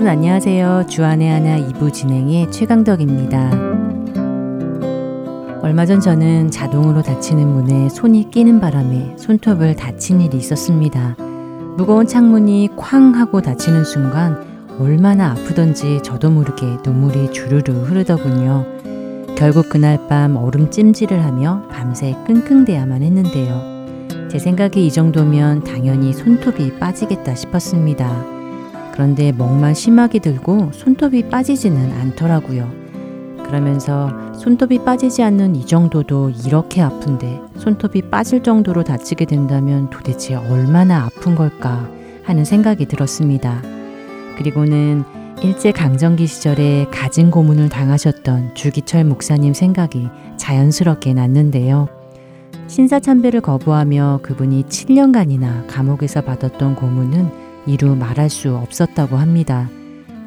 [0.00, 0.86] 여러분 안녕하세요.
[0.88, 3.50] 주안의 하나 2부 진행의 최강덕입니다.
[5.60, 11.16] 얼마 전 저는 자동으로 닫히는 문에 손이 끼는 바람에 손톱을 다친 일이 있었습니다.
[11.76, 14.42] 무거운 창문이 쾅 하고 닫히는 순간
[14.78, 18.64] 얼마나 아프던지 저도 모르게 눈물이 주르르 흐르더군요.
[19.36, 24.28] 결국 그날 밤 얼음 찜질을 하며 밤새 끙끙대야만 했는데요.
[24.30, 28.39] 제 생각에 이 정도면 당연히 손톱이 빠지겠다 싶었습니다.
[29.00, 32.70] 그런데 멍만 심하게 들고 손톱이 빠지지는 않더라고요.
[33.46, 41.06] 그러면서 손톱이 빠지지 않는 이 정도도 이렇게 아픈데 손톱이 빠질 정도로 다치게 된다면 도대체 얼마나
[41.06, 41.88] 아픈 걸까
[42.24, 43.62] 하는 생각이 들었습니다.
[44.36, 45.04] 그리고는
[45.42, 51.88] 일제 강점기 시절에 가진 고문을 당하셨던 주기철 목사님 생각이 자연스럽게 났는데요.
[52.66, 59.68] 신사참배를 거부하며 그분이 7년간이나 감옥에서 받았던 고문은 이루 말할 수 없었다고 합니다.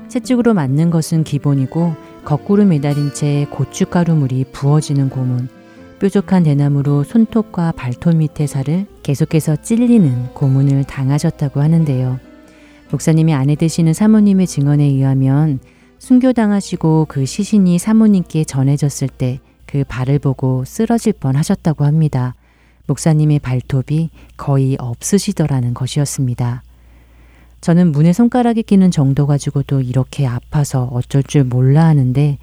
[0.07, 5.49] 채찍으로 맞는 것은 기본이고 거꾸로 매달린 채 고춧가루물이 부어지는 고문,
[5.99, 12.19] 뾰족한 대나무로 손톱과 발톱 밑에 살을 계속해서 찔리는 고문을 당하셨다고 하는데요.
[12.91, 15.59] 목사님이 아내 되시는 사모님의 증언에 의하면
[15.99, 19.39] 순교당하시고 그 시신이 사모님께 전해졌을 때
[19.73, 22.35] 그 발을 보고 쓰러질 뻔 하셨다고 합니다.
[22.85, 26.61] 목사님의 발톱이 거의 없으시더라는 것이었습니다.
[27.63, 32.37] 저는 문에 손가락이 끼는 정도 가지고도 이렇게 아파서 어쩔 줄 몰라 하는데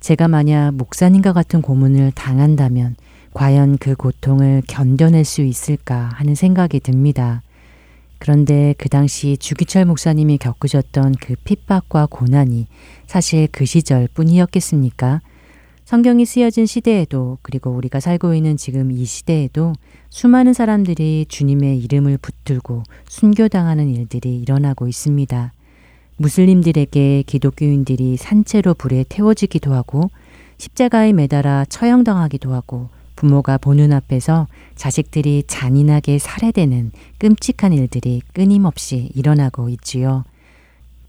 [0.00, 2.94] 제가 만약 목사님과 같은 고문을 당한다면
[3.32, 7.40] 과연 그 고통을 견뎌낼 수 있을까 하는 생각이 듭니다.
[8.18, 12.66] 그런데 그 당시 주기철 목사님이 겪으셨던 그 핍박과 고난이
[13.06, 15.22] 사실 그 시절 뿐이었겠습니까?
[15.86, 19.72] 성경이 쓰여진 시대에도 그리고 우리가 살고 있는 지금 이 시대에도
[20.08, 25.52] 수많은 사람들이 주님의 이름을 붙들고 순교당하는 일들이 일어나고 있습니다.
[26.16, 30.10] 무슬림들에게 기독교인들이 산채로 불에 태워지기도 하고
[30.58, 40.24] 십자가에 매달아 처형당하기도 하고 부모가 보는 앞에서 자식들이 잔인하게 살해되는 끔찍한 일들이 끊임없이 일어나고 있지요.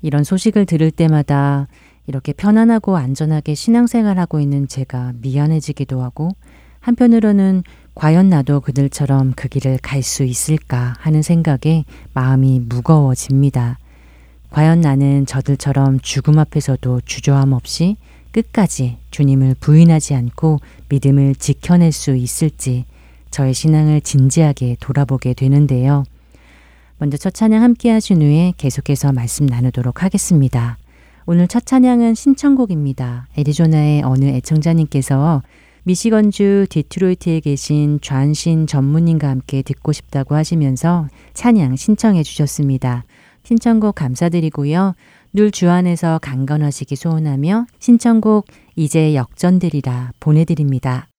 [0.03, 1.67] 이런 소식을 들을 때마다
[2.07, 6.31] 이렇게 편안하고 안전하게 신앙생활하고 있는 제가 미안해지기도 하고
[6.79, 7.63] 한편으로는
[7.95, 13.77] 과연 나도 그들처럼 그 길을 갈 수 있을까 하는 생각에 마음이 무거워집니다.
[14.51, 17.97] 과연 나는 저들처럼 죽음 앞에서도 주저함 없이
[18.31, 22.85] 끝까지 주님을 부인하지 않고 믿음을 지켜낼 수 있을지
[23.31, 26.05] 저의 신앙을 진지하게 돌아보게 되는데요.
[26.99, 30.77] 먼저 첫 찬양 함께 하신 후에 계속해서 말씀 나누도록 하겠습니다.
[31.29, 33.27] 오늘 첫 찬양은 신청곡입니다.
[33.37, 35.43] 애리조나의 어느 애청자님께서
[35.83, 43.03] 미시건주 디트로이트에 계신 좌신 전무님과 함께 듣고 싶다고 하시면서 찬양 신청해 주셨습니다.
[43.43, 44.95] 신청곡 감사드리고요.
[45.33, 48.45] 늘 주안에서 강건하시기 소원하며 신청곡
[48.77, 51.09] 이제 역전들이라 보내드립니다.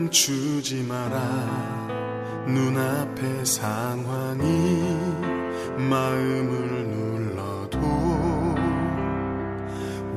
[0.00, 1.18] 멈추지 마라.
[2.46, 4.82] 눈앞의 상황이
[5.76, 7.78] 마음을 눌러도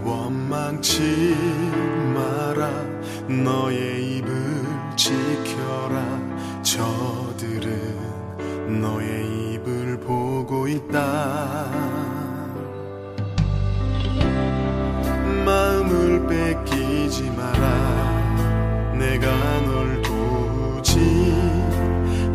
[0.06, 1.36] 원망치
[2.16, 2.70] 마라.
[3.28, 4.43] 너의 입을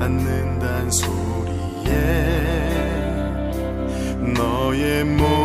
[0.08, 1.92] 않는단 소리에
[4.34, 5.37] 너의 모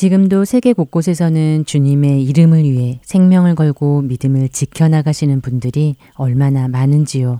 [0.00, 7.38] 지금도 세계 곳곳에서는 주님의 이름을 위해 생명을 걸고 믿음을 지켜나가시는 분들이 얼마나 많은지요.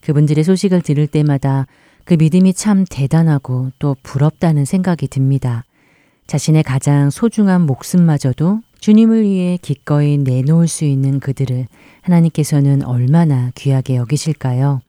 [0.00, 1.66] 그분들의 소식을 들을 때마다
[2.04, 5.64] 그 믿음이 참 대단하고 또 부럽다는 생각이 듭니다.
[6.28, 11.66] 자신의 가장 소중한 목숨마저도 주님을 위해 기꺼이 내놓을 수 있는 그들을
[12.02, 14.80] 하나님께서는 얼마나 귀하게 여기실까요?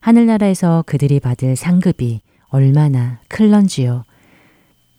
[0.00, 4.02] 하늘나라에서 그들이 받을 상급이 얼마나 클런지요.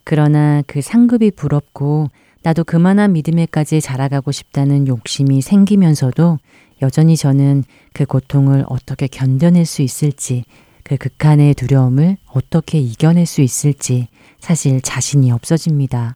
[0.03, 2.09] 그러나 그 상급이 부럽고
[2.43, 6.39] 나도 그만한 믿음에까지 자라가고 싶다는 욕심이 생기면서도
[6.81, 7.63] 여전히 저는
[7.93, 10.43] 그 고통을 어떻게 견뎌낼 수 있을지,
[10.83, 14.07] 그 극한의 두려움을 어떻게 이겨낼 수 있을지
[14.39, 16.15] 사실 자신이 없어집니다.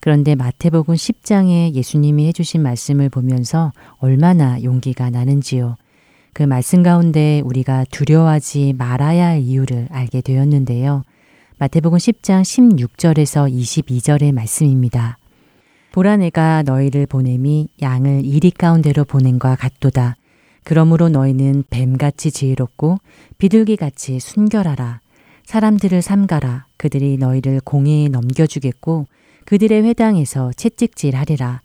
[0.00, 5.76] 그런데 마태복음 10장에 예수님이 해주신 말씀을 보면서 얼마나 용기가 나는지요.
[6.34, 11.04] 그 말씀 가운데 우리가 두려워하지 말아야 할 이유를 알게 되었는데요.
[11.56, 15.18] 마태복음 10장 16절에서 22절의 말씀입니다.
[15.92, 20.16] 보라 내가 너희를 보냄이 양을 이리 가운데로 보낸과 같도다.
[20.64, 22.98] 그러므로 너희는 뱀같이 지혜롭고
[23.38, 25.00] 비둘기같이 순결하라.
[25.44, 26.66] 사람들을 삼가라.
[26.76, 29.06] 그들이 너희를 공회에 넘겨주겠고
[29.44, 31.60] 그들의 회당에서 채찍질하리라.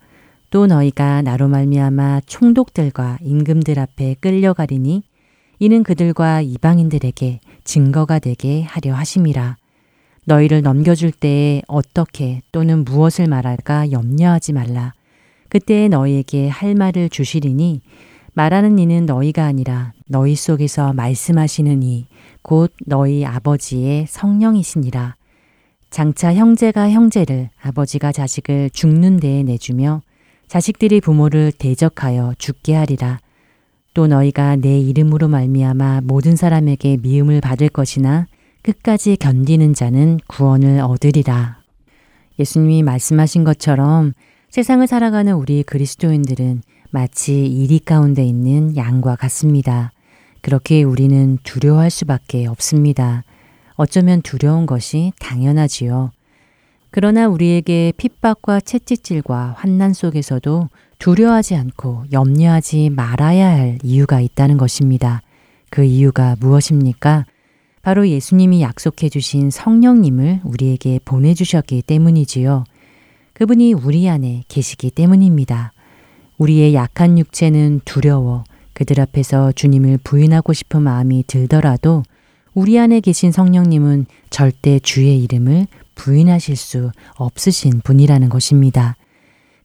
[0.51, 5.01] 또 너희가 나로 말미암아 총독들과 임금들 앞에 끌려가리니
[5.57, 9.57] 이는 그들과 이방인들에게 증거가 되게 하려 하심이라.
[10.29, 14.93] 너희를 넘겨줄 때에 어떻게 또는 무엇을 말할까 염려하지 말라.
[15.49, 17.81] 그때에 너희에게 할 말을 주시리니
[18.33, 22.07] 말하는 이는 너희가 아니라 너희 속에서 말씀하시는 이
[22.41, 25.15] 곧 너희 아버지의 성령이시니라.
[25.89, 30.01] 장차 형제가 형제를 아버지가 자식을 죽는 데에 내주며
[30.47, 33.19] 자식들이 부모를 대적하여 죽게 하리라.
[33.93, 38.27] 또 너희가 내 이름으로 말미암아 모든 사람에게 미움을 받을 것이나
[38.61, 41.59] 끝까지 견디는 자는 구원을 얻으리라.
[42.39, 44.13] 예수님이 말씀하신 것처럼
[44.49, 46.61] 세상을 살아가는 우리 그리스도인들은
[46.91, 49.91] 마치 이리 가운데 있는 양과 같습니다.
[50.41, 53.23] 그렇게 우리는 두려워할 수밖에 없습니다.
[53.75, 56.11] 어쩌면 두려운 것이 당연하지요.
[56.91, 65.21] 그러나 우리에게 핍박과 채찍질과 환난 속에서도 두려워하지 않고 염려하지 말아야 할 이유가 있다는 것입니다.
[65.69, 67.25] 그 이유가 무엇입니까?
[67.89, 72.63] 바로 예수님이 약속해 주신 성령님을 우리에게 보내주셨기 때문이지요.
[73.33, 75.73] 그분이 우리 안에 계시기 때문입니다.
[76.37, 78.43] 우리의 약한 육체는 두려워
[78.73, 82.03] 그들 앞에서 주님을 부인하고 싶은 마음이 들더라도
[82.53, 85.65] 우리 안에 계신 성령님은 절대 주의 이름을
[85.95, 88.97] 부인하실 수 없으신 분이라는 것입니다.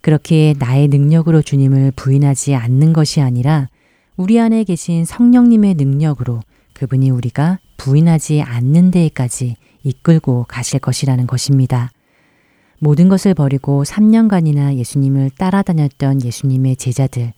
[0.01, 3.69] 그렇게 나의 능력으로 주님을 부인하지 않는 것이 아니라
[4.17, 6.41] 우리 안에 계신 성령님의 능력으로
[6.75, 11.91] 그분이 우리가 부인하지 않는 데에까지 이끌고 가실 것이라는 것입니다.
[12.79, 17.33] 모든 것을 버리고 3년간이나 예수님을 따라다녔던 예수님의 제자들,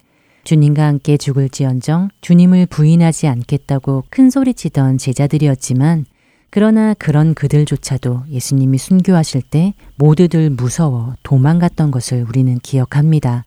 [0.45, 6.07] 주님과 함께 죽을지언정 주님을 부인하지 않겠다고 큰 소리치던 제자들이었지만
[6.51, 13.45] 그러나 그런 그들조차도 예수님이 순교하실 때 모두들 무서워 도망갔던 것을 우리는 기억합니다.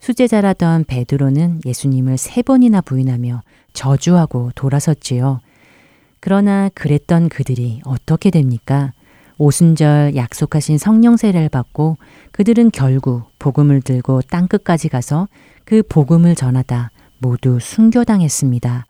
[0.00, 5.40] 수제자라던 베드로는 예수님을 세 번이나 부인하며 저주하고 돌아섰지요.
[6.20, 8.92] 그러나 그랬던 그들이 어떻게 됩니까?
[9.38, 11.96] 오순절 약속하신 성령 세례를 받고
[12.30, 15.28] 그들은 결국 복음을 들고 땅끝까지 가서
[15.64, 18.86] 그 복음을 전하다 모두 순교당했습니다.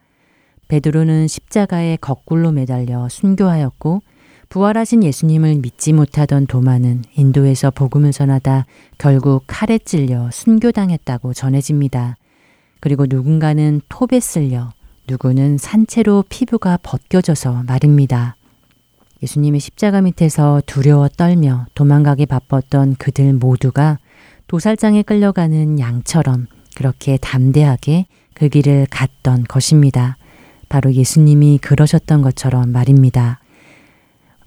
[0.69, 4.03] 베드로는 십자가에 거꾸로 매달려 순교하였고
[4.49, 8.67] 부활하신 예수님을 믿지 못하던 도마는 인도에서 복음을 전하다
[8.99, 12.17] 결국 칼에 찔려 순교당했다고 전해집니다.
[12.83, 14.73] 그리고 누군가는 톱에 쓸려
[15.07, 18.35] 누구는 산채로 피부가 벗겨져서 말입니다.
[19.23, 24.01] 예수님의 십자가 밑에서 두려워 떨며 도망가기 바빴던 그들 모두가
[24.49, 30.17] 도살장에 끌려가는 양처럼 그렇게 담대하게 그 길을 갔던 것입니다.
[30.69, 33.39] 바로 예수님이 그러셨던 것처럼 말입니다.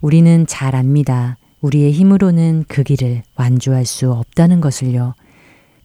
[0.01, 1.37] 우리는 잘 압니다.
[1.61, 5.13] 우리의 힘으로는 그 길을 완주할 수 없다는 것을요.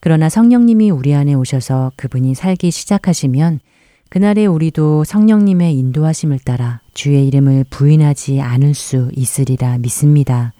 [0.00, 3.60] 그러나 성령님이 우리 안에 오셔서 그분이 살기 시작하시면
[4.08, 10.52] 그날에 우리도 성령님의 인도하심을 따라 주의 이름을 부인하지 않을 수 있으리라 믿습니다.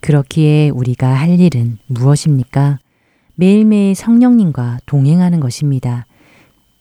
[0.00, 2.78] 그렇기에 우리가 할 일은 무엇입니까?
[3.34, 6.06] 매일매일 성령님과 동행하는 것입니다.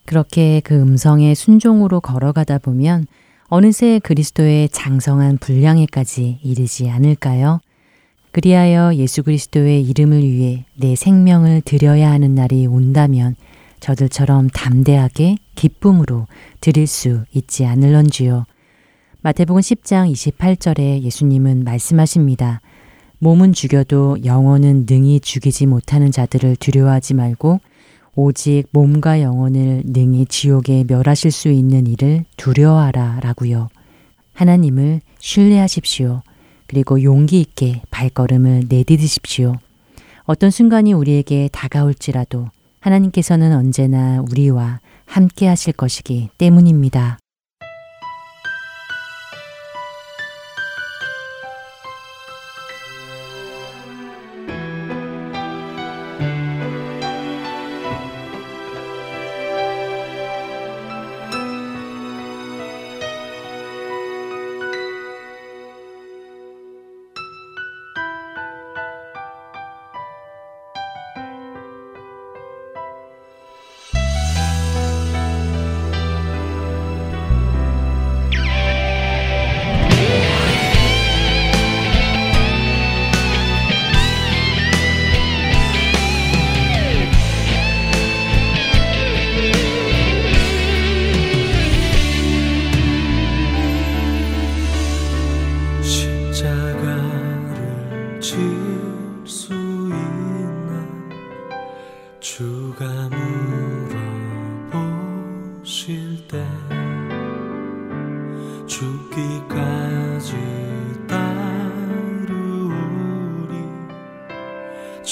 [0.05, 3.05] 그렇게 그 음성에 순종으로 걸어가다 보면
[3.49, 7.59] 어느새 그리스도의 장성한 분량에까지 이르지 않을까요?
[8.37, 13.35] 그리하여 예수 그리스도의 이름을 위해 내 생명을 드려야 하는 날이 온다면
[13.79, 16.27] 저들처럼 담대하게 기쁨으로
[16.61, 18.45] 드릴 수 있지 않을런지요.
[19.21, 22.61] 마태복음 10장 28절에 예수님은 말씀하십니다.
[23.17, 27.59] 몸은 죽여도 영혼은 능히 죽이지 못하는 자들을 두려워하지 말고
[28.13, 33.69] 오직 몸과 영혼을 능히 지옥에 멸하실 수 있는 일을 두려워하라 라고요.
[34.33, 36.21] 하나님을 신뢰하십시오.
[36.67, 39.55] 그리고 용기 있게 발걸음을 내디디십시오.
[40.25, 42.49] 어떤 순간이 우리에게 다가올지라도
[42.81, 47.17] 하나님께서는 언제나 우리와 함께 하실 것이기 때문입니다.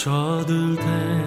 [0.05, 1.24] 저들 때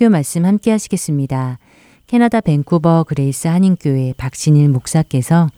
[0.00, 1.58] 설교 말씀 함께 하시겠습니다.
[2.06, 5.48] 캐나다 밴쿠버 그레이스 한인교회 박신일 목사께서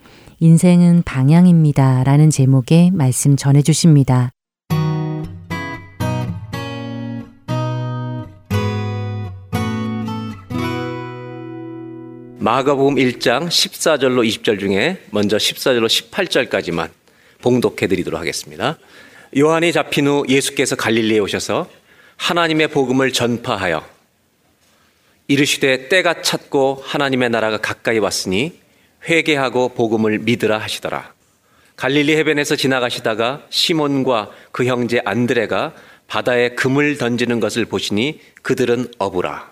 [0.40, 2.02] 인생은 방향입니다.
[2.02, 4.30] 라는 제목의 말씀 전해 주십니다.
[12.40, 16.88] 마가복음 1장 14절로 20절 중에 먼저 14절로 18절까지만
[17.42, 18.76] 봉독해 드리도록 하겠습니다.
[19.38, 21.68] 요한이 잡힌 후 예수께서 갈릴리에 오셔서
[22.16, 23.91] 하나님의 복음을 전파하여
[25.32, 28.60] 이르시되 때가 찼고 하나님의 나라가 가까이 왔으니
[29.08, 31.14] 회개하고 복음을 믿으라 하시더라.
[31.76, 35.72] 갈릴리 해변에서 지나가시다가 시몬과 그 형제 안드레가
[36.06, 39.50] 바다에 금을 던지는 것을 보시니 그들은 어부라.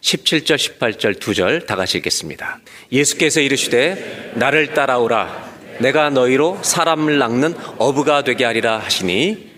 [0.00, 2.60] 17절, 18절, 2절 다 같이 읽겠습니다.
[2.92, 5.54] 예수께서 이르시되 나를 따라오라.
[5.80, 9.50] 내가 너희로 사람을 낚는 어부가 되게 하리라 하시니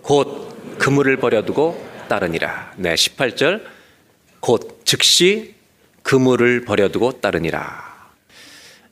[0.00, 2.72] 곧 그물을 버려두고 따르니라.
[2.76, 3.60] 네, 18절
[4.40, 5.52] 곧 즉시
[6.02, 8.10] 그물을 버려두고 따르니라.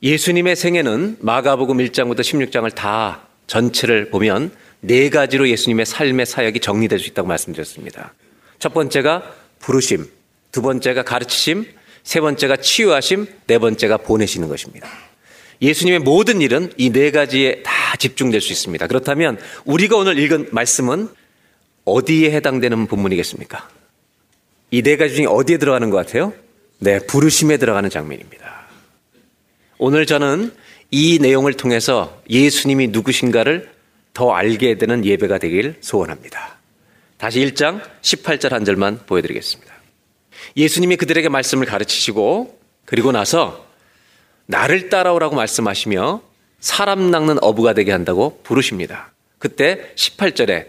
[0.03, 7.09] 예수님의 생애는 마가복음 1장부터 16장을 다 전체를 보면 네 가지로 예수님의 삶의 사역이 정리될 수
[7.09, 8.13] 있다고 말씀드렸습니다.
[8.59, 10.07] 첫 번째가 부르심,
[10.53, 11.65] 두 번째가 가르치심,
[12.03, 14.87] 세 번째가 치유하심, 네 번째가 보내시는 것입니다.
[15.63, 18.87] 예수님의 모든 일은 이 네 가지에 다 집중될 수 있습니다.
[18.87, 21.09] 그렇다면 우리가 오늘 읽은 말씀은
[21.87, 23.76] 어디에 해당되는 본문이겠습니까?
[24.71, 26.33] 이 네 가지 중에 어디에 들어가는 것 같아요?
[26.79, 28.67] 네, 부르심에 들어가는 장면입니다.
[29.79, 30.53] 오늘 저는
[30.91, 33.71] 이 내용을 통해서 예수님이 누구신가를
[34.13, 36.57] 더 알게 되는 예배가 되길 소원합니다.
[37.19, 39.73] 다시 1장 18절 한 절만 보여드리겠습니다.
[40.57, 43.67] 예수님이 그들에게 말씀을 가르치시고 그리고 나서
[44.47, 46.23] 나를 따라오라고 말씀하시며
[46.61, 49.13] 사람 낚는 어부가 되게 한다고 부르십니다.
[49.39, 50.67] 그때 18절에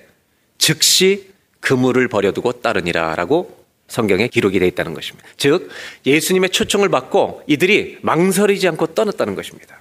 [0.58, 1.30] 즉시
[1.60, 3.57] 그물을 버려두고 따르니라 라고
[3.88, 5.28] 성경에 기록이 되어 있다는 것입니다.
[5.38, 5.70] 즉,
[6.06, 9.78] 예수님의 초청을 받고 이들이 망설이지 않고 떠났다는 것입니다.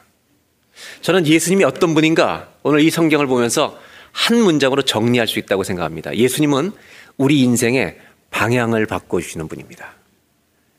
[1.01, 3.79] 저는 예수님이 어떤 분인가 오늘 이 성경을 보면서
[4.13, 6.17] 한 문장으로 정리할 수 있다고 생각합니다.
[6.17, 6.73] 예수님은
[7.17, 7.99] 우리 인생의
[8.31, 9.95] 방향을 바꿔주시는 분입니다.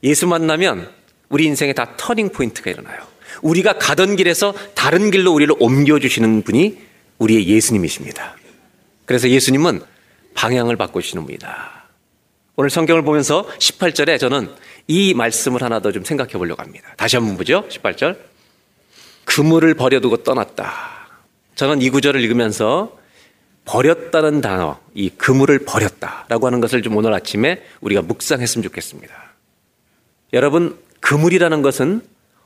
[0.03, 0.91] 예수 만나면
[1.29, 2.99] 우리 인생에 다 터닝 포인트가 일어나요.
[3.41, 6.77] 우리가 가던 길에서 다른 길로 우리를 옮겨주시는 분이
[7.17, 8.37] 우리의 예수님이십니다.
[9.05, 9.81] 그래서 예수님은
[10.33, 11.76] 방향을 바꾸시는 분이다.
[12.59, 14.49] 오늘 성경을 보면서 18절에 저는
[14.87, 16.91] 이 말씀을 하나 더 좀 생각해 보려고 합니다.
[16.97, 17.67] 다시 한번 보죠.
[17.69, 18.17] 18절.
[19.25, 21.07] 그물을 버려두고 떠났다.
[21.53, 22.97] 저는 이 구절을 읽으면서
[23.65, 29.13] 버렸다는 단어, 이 그물을 버렸다라고 하는 것을 좀 오늘 아침에 우리가 묵상했으면 좋겠습니다.
[30.33, 32.01] 여러분, 그물이라는 것은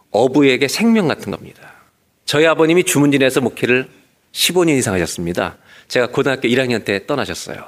[0.10, 1.72] 어부에게 생명 같은 겁니다.
[2.26, 3.88] 저희 아버님이 주문진에서 목회를
[4.34, 5.56] 15년 이상 하셨습니다.
[5.88, 7.66] 제가 고등학교 1학년 때 떠나셨어요.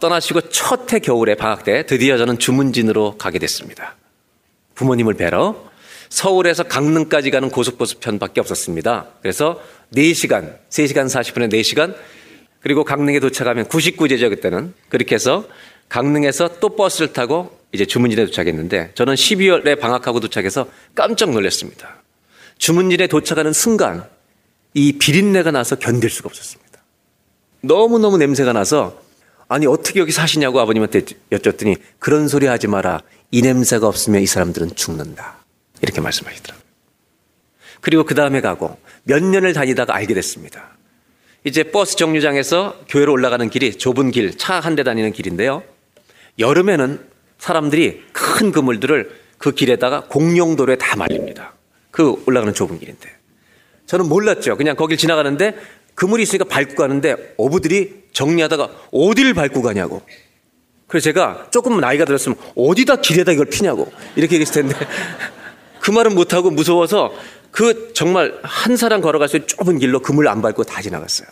[0.00, 3.96] 떠나시고 첫 해 겨울에 방학 때 드디어 저는 주문진으로 가게 됐습니다.
[4.74, 5.56] 부모님을 뵈러
[6.10, 9.06] 서울에서 강릉까지 가는 고속버스 편밖에 없었습니다.
[9.22, 9.60] 그래서
[9.94, 11.96] 4시간, 3시간 40분에 4시간
[12.60, 15.44] 그리고 강릉에 도착하면 99제죠 그때는 그렇게 해서
[15.88, 22.02] 강릉에서 또 버스를 타고 이제 주문진에 도착했는데 저는 12월에 방학하고 도착해서 깜짝 놀랐습니다.
[22.58, 24.04] 주문진에 도착하는 순간
[24.74, 26.82] 이 비린내가 나서 견딜 수가 없었습니다.
[27.62, 29.05] 너무너무 냄새가 나서
[29.48, 33.00] 아니 어떻게 여기 사시냐고 아버님한테 여쭸더니 그런 소리 하지 마라.
[33.30, 35.36] 이 냄새가 없으면 이 사람들은 죽는다.
[35.82, 36.64] 이렇게 말씀하시더라고요.
[37.80, 40.70] 그리고 그 다음에 가고 몇 년을 다니다가 알게 됐습니다.
[41.44, 45.62] 이제 버스 정류장에서 교회로 올라가는 길이 좁은 길, 차 한 대 다니는 길인데요.
[46.38, 47.06] 여름에는
[47.38, 51.52] 사람들이 큰 그물들을 그 길에다가 공용도로에 다 말립니다.
[51.92, 53.08] 그 올라가는 좁은 길인데.
[53.86, 54.56] 저는 몰랐죠.
[54.56, 55.54] 그냥 거길 지나가는데
[55.96, 60.02] 그물이 있으니까 밟고 가는데 어부들이 정리하다가 어디를 밟고 가냐고.
[60.86, 64.76] 그래서 제가 조금 나이가 들었으면 어디다 길에다 이걸 피냐고 이렇게 얘기했을 텐데
[65.80, 67.12] 그 말은 못하고 무서워서
[67.50, 71.26] 그 정말 한 사람 걸어갈 수 있는 좁은 길로 그물 안 밟고 다 지나갔어요.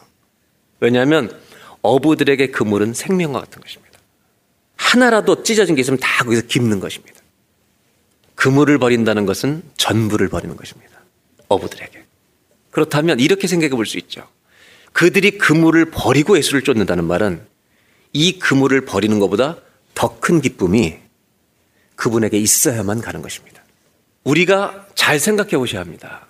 [0.81, 1.31] 왜냐하면
[1.83, 3.99] 어부들에게 그물은 생명과 같은 것입니다.
[4.77, 7.21] 하나라도 찢어진 게 있으면 다 거기서 깁는 것입니다.
[8.35, 11.01] 그물을 버린다는 것은 전부를 버리는 것입니다.
[11.49, 12.05] 어부들에게.
[12.71, 14.27] 그렇다면 이렇게 생각해 볼 수 있죠.
[14.95, 17.45] 그들이 그물을 버리고 예수를 쫓는다는 말은
[18.13, 19.59] 이 그물을 버리는 것보다
[19.95, 20.97] 더 큰 기쁨이
[21.97, 23.63] 그분에게 있어야만 가는 것입니다.
[24.23, 26.27] 우리가 잘 생각해 보셔야 합니다.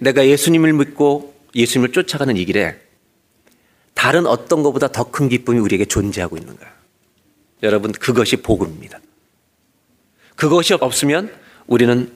[0.00, 2.76] 내가 예수님을 믿고 예수님을 쫓아가는 이 길에
[3.94, 6.66] 다른 어떤 것보다 더 큰 기쁨이 우리에게 존재하고 있는가?
[7.62, 8.98] 여러분, 그것이 복음입니다.
[10.34, 11.32] 그것이 없으면
[11.68, 12.12] 우리는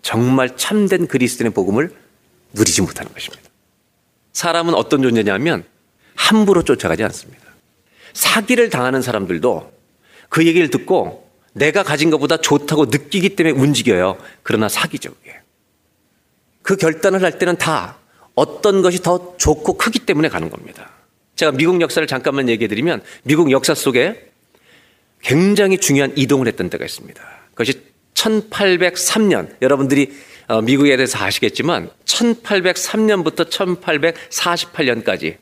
[0.00, 1.94] 정말 참된 그리스도의 복음을
[2.54, 3.49] 누리지 못하는 것입니다.
[4.32, 5.64] 사람은 어떤 존재냐면
[6.14, 7.44] 함부로 쫓아가지 않습니다.
[8.12, 9.72] 사기를 당하는 사람들도
[10.28, 14.18] 그 얘기를 듣고 내가 가진 것보다 좋다고 느끼기 때문에 움직여요.
[14.42, 15.36] 그러나 사기죠, 그게.
[16.62, 17.96] 그 결단을 할 때는 다
[18.34, 20.90] 어떤 것이 더 좋고 크기 때문에 가는 겁니다.
[21.36, 24.30] 제가 미국 역사를 잠깐만 얘기해 드리면 미국 역사 속에
[25.22, 27.22] 굉장히 중요한 이동을 했던 때가 있습니다.
[27.50, 27.82] 그것이
[28.14, 30.29] 1803년 여러분들이 어,
[30.64, 35.36] 미국에 대해서 아시겠지만 1803년부터 1848년까지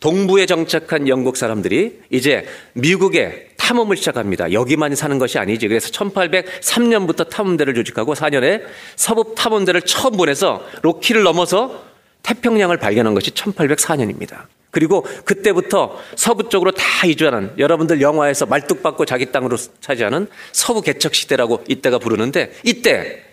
[0.00, 4.52] 동부에 정착한 영국 사람들이 이제 미국에 탐험을 시작합니다.
[4.52, 5.68] 여기만 사는 것이 아니지.
[5.68, 8.62] 그래서 1803년부터 탐험대를 조직하고 4년에
[8.96, 11.82] 서부 탐험대를 처음 보내서 로키를 넘어서
[12.22, 14.42] 태평양을 발견한 것이 1804년입니다.
[14.70, 21.14] 그리고 그때부터 서부 쪽으로 다 이주하는 여러분들 영화에서 말뚝 받고 자기 땅으로 차지하는 서부 개척
[21.14, 23.23] 시대라고 이때가 부르는데 이때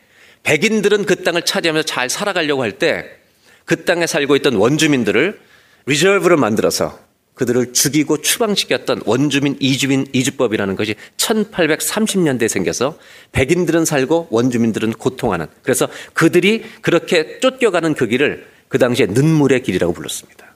[0.43, 3.21] 백인들은 그 땅을 차지하면서 잘 살아가려고 할 때
[3.65, 5.39] 그 땅에 살고 있던 원주민들을
[5.85, 6.99] reserve를 만들어서
[7.35, 12.99] 그들을 죽이고 추방시켰던 원주민 이주민 이주법이라는 것이 1830년대에 생겨서
[13.31, 20.53] 백인들은 살고 원주민들은 고통하는 그래서 그들이 그렇게 쫓겨가는 그 길을 그 당시에 눈물의 길이라고 불렀습니다.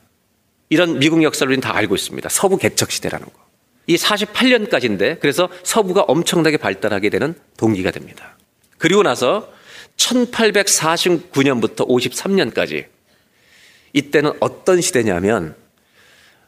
[0.69, 2.27] 이런 미국 역사를 우리는 다 알고 있습니다.
[2.29, 3.31] 서부 개척 시대라는 거.
[3.87, 8.35] 이 48년까지인데 그래서 서부가 엄청나게 발달하게 되는 동기가 됩니다.
[8.77, 9.49] 그리고 나서
[9.97, 12.85] 1849년부터 53년까지
[13.93, 15.55] 이때는 어떤 시대냐면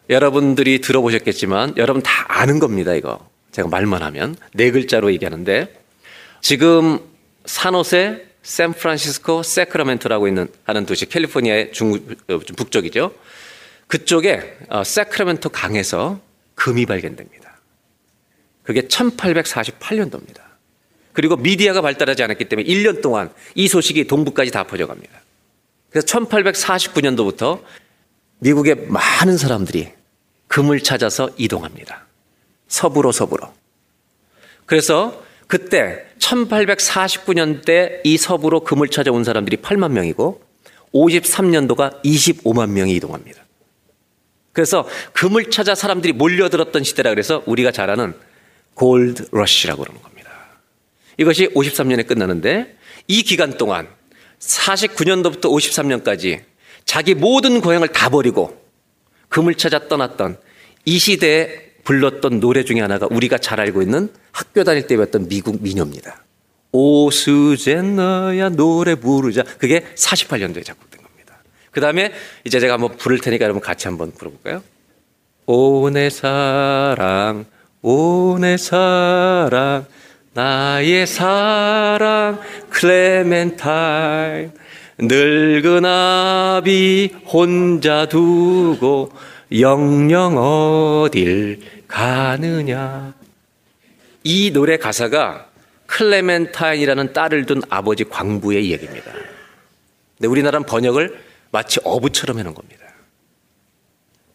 [0.10, 3.30] 여러분들이 들어보셨겠지만 여러분 다 아는 겁니다, 이거.
[3.52, 5.74] 제가 말만 하면 네 글자로 얘기하는데
[6.42, 7.00] 지금
[7.46, 11.94] 산호세, 샌프란시스코, 세크라멘토라고 있는 하는 도시 캘리포니아의 중
[12.30, 13.14] 어, 북쪽이죠.
[13.88, 16.20] 그쪽에 어, 세크라멘토 강에서
[16.56, 17.58] 금이 발견됩니다.
[18.64, 20.47] 그게 1848년도입니다.
[21.18, 25.20] 그리고 미디어가 발달하지 않았기 때문에 1년 동안 이 소식이 동부까지 다 퍼져갑니다.
[25.90, 27.60] 그래서 1849년도부터
[28.38, 29.94] 미국의 많은 사람들이
[30.48, 32.06] 금을 찾아서 이동합니다.
[32.68, 33.52] 서부로 서부로.
[34.68, 40.40] 그래서 그때 1849년대 이 서부로 금을 찾아온 사람들이 8만 명이고
[40.94, 43.44] 53년도가 25만 명이 이동합니다.
[44.54, 48.14] 그래서 금을 찾아 사람들이 몰려들었던 시대라 그래서 우리가 잘 아는
[48.76, 50.17] 골드 러시라고 그러는 겁니다.
[51.18, 52.78] 이것이 53년에 끝나는데
[53.08, 53.88] 이 기간 동안
[54.40, 56.42] 49년도부터 53년까지
[56.86, 58.62] 자기 모든 고향을 다 버리고
[59.30, 60.38] 금을 찾아 떠났던
[60.86, 65.62] 이 시대에 불렀던 노래 중에 하나가 우리가 잘 알고 있는 학교 다닐 때 배웠던 미국
[65.62, 66.24] 민요입니다.
[66.72, 69.44] 오수젠 너야 노래 부르자.
[69.58, 71.38] 그게 48년도에 작곡된 겁니다.
[71.72, 72.12] 그 다음에
[72.44, 74.64] 이제 제가 한번 부를 테니까 여러분 같이 한번 불어볼까요?
[75.46, 77.46] 오내 사랑,
[77.82, 79.86] 오내 사랑,
[80.38, 84.52] 나의 사랑, 클레멘타인.
[85.00, 89.12] 늙은 아비 혼자 두고
[89.52, 93.16] 영영 어딜 가느냐.
[94.24, 95.48] 이 노래 가사가
[95.88, 99.12] 클레멘타인이라는 딸을 둔 아버지 광부의 이야기입니다.
[100.18, 101.20] 근데 우리나라는 번역을
[101.50, 102.77] 마치 어부처럼 해놓은 겁니다.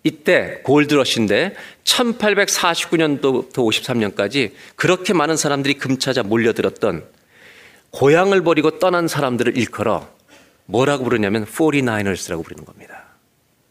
[0.05, 7.05] 이때 골드러시인데 1849년도부터 53년까지 그렇게 많은 사람들이 금찾아 몰려들었던
[7.91, 10.09] 고향을 버리고 떠난 사람들을 일컬어
[10.67, 13.05] 뭐라고 부르냐면 49ers라고 부르는 겁니다.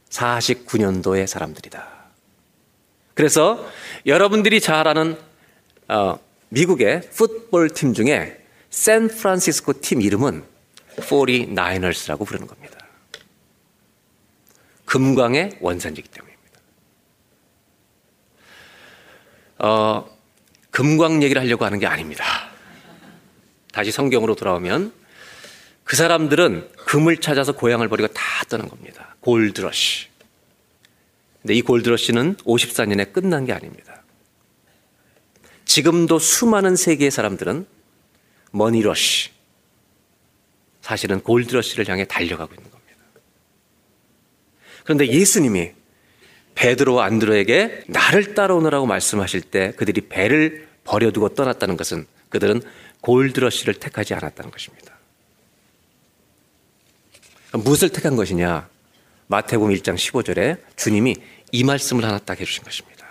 [0.09, 1.87] 49년도의 사람들이다.
[3.13, 3.65] 그래서
[4.05, 5.17] 여러분들이 잘 아는
[5.87, 6.17] 어,
[6.49, 8.37] 미국의 풋볼 팀 중에
[8.69, 10.43] 샌프란시스코 팀 이름은
[10.97, 12.80] 49ers라고 부르는 겁니다.
[14.91, 16.59] 금광의 원산지기 때문입니다.
[19.59, 20.17] 어,
[20.69, 22.25] 금광 얘기를 하려고 하는 게 아닙니다.
[23.71, 24.91] 다시 성경으로 돌아오면
[25.85, 29.15] 그 사람들은 금을 찾아서 고향을 버리고 다 떠난 겁니다.
[29.21, 30.09] 골드러시.
[31.41, 34.03] 근데 이 골드러시는 54년에 끝난 게 아닙니다.
[35.63, 37.65] 지금도 수많은 세계의 사람들은
[38.51, 39.29] 머니러시.
[40.81, 42.80] 사실은 골드러시를 향해 달려가고 있는 겁니다.
[44.83, 45.71] 그런데 예수님이
[46.55, 52.61] 베드로 안드로에게 나를 따라오느라고 말씀하실 때 그들이 배를 버려두고 떠났다는 것은 그들은
[53.01, 54.95] 골드러시를 택하지 않았다는 것입니다.
[57.53, 58.69] 무엇을 택한 것이냐?
[59.27, 61.15] 마태복음 1장 15절에 주님이
[61.51, 63.05] 이 말씀을 하나 딱 해주신 것입니다.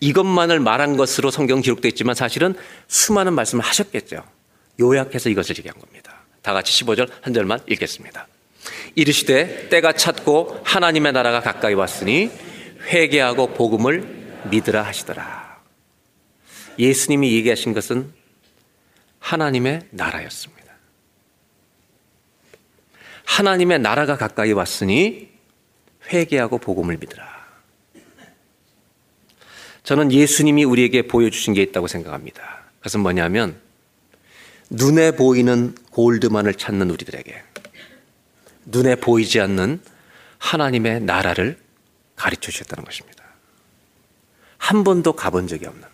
[0.00, 2.54] 이것만을 말한 것으로 성경 기록되어 있지만 사실은
[2.88, 4.24] 수많은 말씀을 하셨겠죠.
[4.80, 6.22] 요약해서 이것을 얘기한 겁니다.
[6.42, 8.26] 다 같이 15절 한 절만 읽겠습니다.
[8.94, 12.30] 이르시되 때가 찼고 하나님의 나라가 가까이 왔으니
[12.88, 15.60] 회개하고 복음을 믿으라 하시더라.
[16.78, 18.12] 예수님이 얘기하신 것은
[19.18, 20.62] 하나님의 나라였습니다.
[23.24, 25.30] 하나님의 나라가 가까이 왔으니
[26.12, 27.42] 회개하고 복음을 믿으라.
[29.84, 32.64] 저는 예수님이 우리에게 보여주신 게 있다고 생각합니다.
[32.78, 33.60] 그것은 뭐냐면
[34.70, 37.42] 눈에 보이는 골드만을 찾는 우리들에게
[38.64, 39.80] 눈에 보이지 않는
[40.38, 41.58] 하나님의 나라를
[42.16, 43.24] 가르쳐 주셨다는 것입니다.
[44.58, 45.84] 한 번도 가본 적이 없는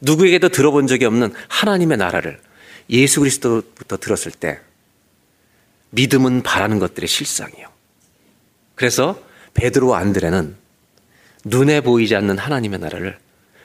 [0.00, 2.40] 누구에게도 들어본 적이 없는 하나님의 나라를
[2.90, 4.60] 예수 그리스도부터 들었을 때
[5.90, 7.68] 믿음은 바라는 것들의 실상이요.
[8.74, 9.20] 그래서
[9.54, 10.56] 베드로와 안드레는
[11.44, 13.18] 눈에 보이지 않는 하나님의 나라를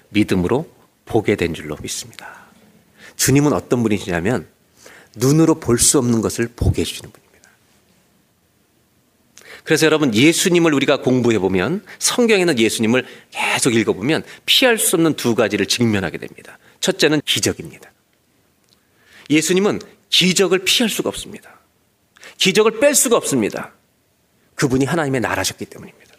[0.09, 0.69] 믿음으로
[1.05, 2.45] 보게 된 줄로 믿습니다.
[3.15, 4.47] 주님은 어떤 분이시냐면
[5.15, 7.49] 눈으로 볼 수 없는 것을 보게 해주시는 분입니다.
[9.63, 15.65] 그래서 여러분 예수님을 우리가 공부해 보면 성경에는 예수님을 계속 읽어보면 피할 수 없는 두 가지를
[15.65, 16.59] 직면하게 됩니다.
[16.79, 17.91] 첫째는 기적입니다.
[19.29, 21.59] 예수님은 기적을 피할 수가 없습니다.
[22.37, 23.73] 기적을 뺄 수가 없습니다.
[24.55, 26.14] 그분이 하나님의 나라셨기 때문입니다.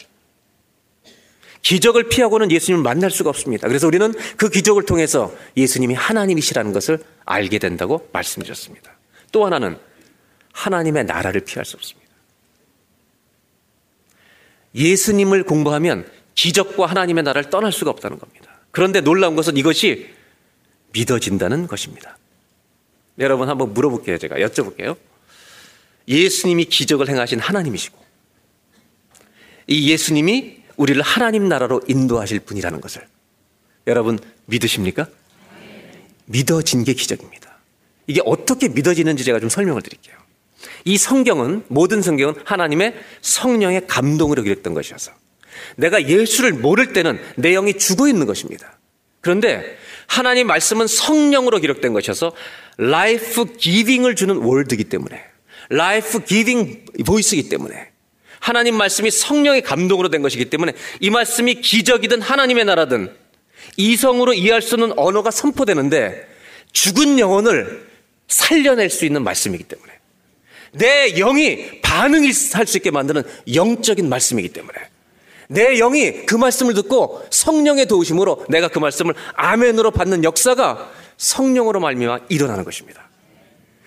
[1.67, 3.67] 기적을 피하고는 예수님을 만날 수가 없습니다.
[3.67, 8.97] 그래서 우리는 그 기적을 통해서 예수님이 하나님이시라는 것을 알게 된다고 말씀드렸습니다.
[9.33, 9.77] 또 하나는
[10.53, 12.09] 하나님의 나라를 피할 수 없습니다.
[14.77, 18.61] 예수님을 공부하면 기적과 하나님의 나라를 떠날 수가 없다는 겁니다.
[18.71, 20.09] 그런데 놀라운 것은 이것이
[20.93, 22.17] 믿어진다는 것입니다.
[23.19, 24.19] 여러분 한번 물어볼게요.
[24.19, 24.97] 제가 여쭤볼게요.
[26.07, 27.99] 예수님이 기적을 행하신 하나님이시고
[29.67, 33.07] 이 예수님이 우리를 하나님 나라로 인도하실 분이라는 것을
[33.87, 35.07] 여러분 믿으십니까?
[36.27, 37.57] 믿어진 게 기적입니다.
[38.07, 40.17] 이게 어떻게 믿어지는지 제가 좀 설명을 드릴게요.
[40.85, 45.13] 이 성경은 모든 성경은 하나님의 성령의 감동으로 기록된 것이어서
[45.77, 48.79] 내가 예수를 모를 때는 내 영이 죽어 있는 것입니다.
[49.21, 52.33] 그런데 하나님 말씀은 성령으로 기록된 것이어서
[52.79, 55.21] life giving을 주는 word이기 때문에
[55.69, 57.91] life giving voice이기 때문에
[58.47, 63.13] 하나님 말씀이 성령의 감동으로 된 것이기 때문에 이 말씀이 기적이든 하나님의 나라든
[63.77, 66.29] 이성으로 이해할 수 없는 언어가 선포되는데
[66.71, 67.89] 죽은 영혼을
[68.29, 69.93] 살려낼 수 있는 말씀이기 때문에
[70.75, 74.79] 내 영이 반응할 수 있게 만드는 영적인 말씀이기 때문에
[75.49, 82.27] 내 영이 그 말씀을 듣고 성령의 도우심으로 내가 그 말씀을 아멘으로 받는 역사가 성령으로 말미암아
[82.29, 83.09] 일어나는 것입니다.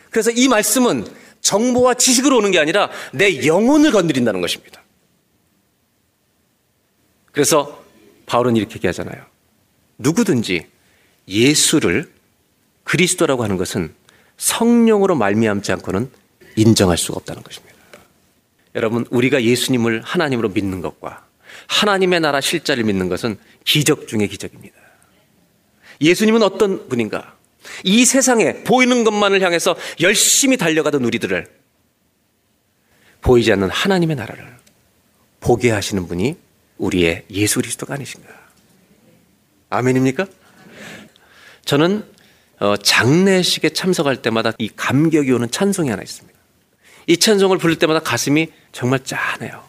[0.10, 1.06] 그래서 이 말씀은
[1.41, 4.84] 정보와 지식으로 오는 게 아니라 내 영혼을 건드린다는 것입니다.
[7.32, 7.84] 그래서
[8.25, 9.23] 바울은 이렇게 얘기하잖아요.
[9.97, 10.67] 누구든지
[11.28, 12.12] 예수를
[12.84, 13.93] 그리스도라고 하는 것은
[14.38, 16.10] 성령으로 말미암지 않고는
[16.56, 17.75] 인정할 수가 없다는 것입니다.
[18.75, 21.25] 여러분, 우리가 예수님을 하나님으로 믿는 것과
[21.67, 24.75] 하나님의 나라 실자를 믿는 것은 기적 중의 기적입니다.
[26.02, 27.36] 예수님은 어떤 분인가?
[27.84, 31.48] 이 세상에 보이는 것만을 향해서 열심히 달려가던 우리들을
[33.22, 34.58] 보이지 않는 하나님의 나라를
[35.39, 36.38] 보게 하시는 분이
[36.78, 38.28] 우리의 예수 그리스도가 아니신가?
[39.69, 40.26] 아멘입니까?
[41.65, 42.06] 저는
[42.60, 46.38] 어, 장례식에 참석할 때마다 이 감격이 오는 찬송이 하나 있습니다.
[47.08, 49.63] 이 찬송을 부를 때마다 가슴이 정말 짠해요.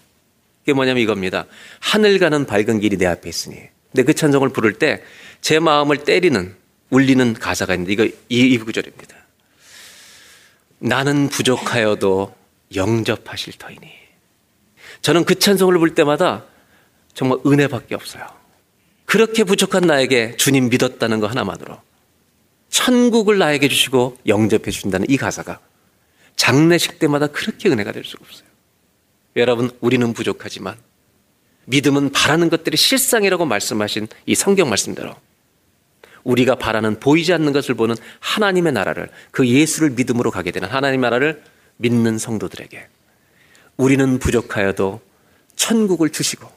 [0.61, 1.47] 그게 뭐냐면 이겁니다.
[1.79, 3.57] 하늘 가는 밝은 길이 내 앞에 있으니.
[3.91, 5.03] 근데 그 찬송을 부를 때
[5.41, 6.55] 제 마음을 때리는
[6.91, 9.17] 울리는 가사가 있는데 이거 이, 구절입니다.
[10.79, 12.35] 나는 부족하여도
[12.75, 13.93] 영접하실 터이니.
[15.03, 16.45] 저는 그 찬송을 부를 때마다
[17.15, 18.27] 정말 은혜밖에 없어요.
[19.05, 21.81] 그렇게 부족한 나에게 주님 믿었다는 거 하나만으로
[22.69, 25.59] 천국을 나에게 주시고 영접해 주신다는 이 가사가
[26.37, 28.49] 장례식 때마다 그렇게 은혜가 될 수가 없어요.
[29.37, 30.77] 여러분, 우리는 부족하지만
[31.67, 35.15] 믿음은 바라는 것들이 실상이라고 말씀하신 이 성경 말씀대로
[36.25, 41.43] 우리가 바라는 보이지 않는 것을 보는 하나님의 나라를 그 예수를 믿음으로 가게 되는 하나님의 나라를
[41.77, 42.87] 믿는 성도들에게
[43.77, 45.01] 우리는 부족하여도
[45.57, 46.49] 천국을 주시고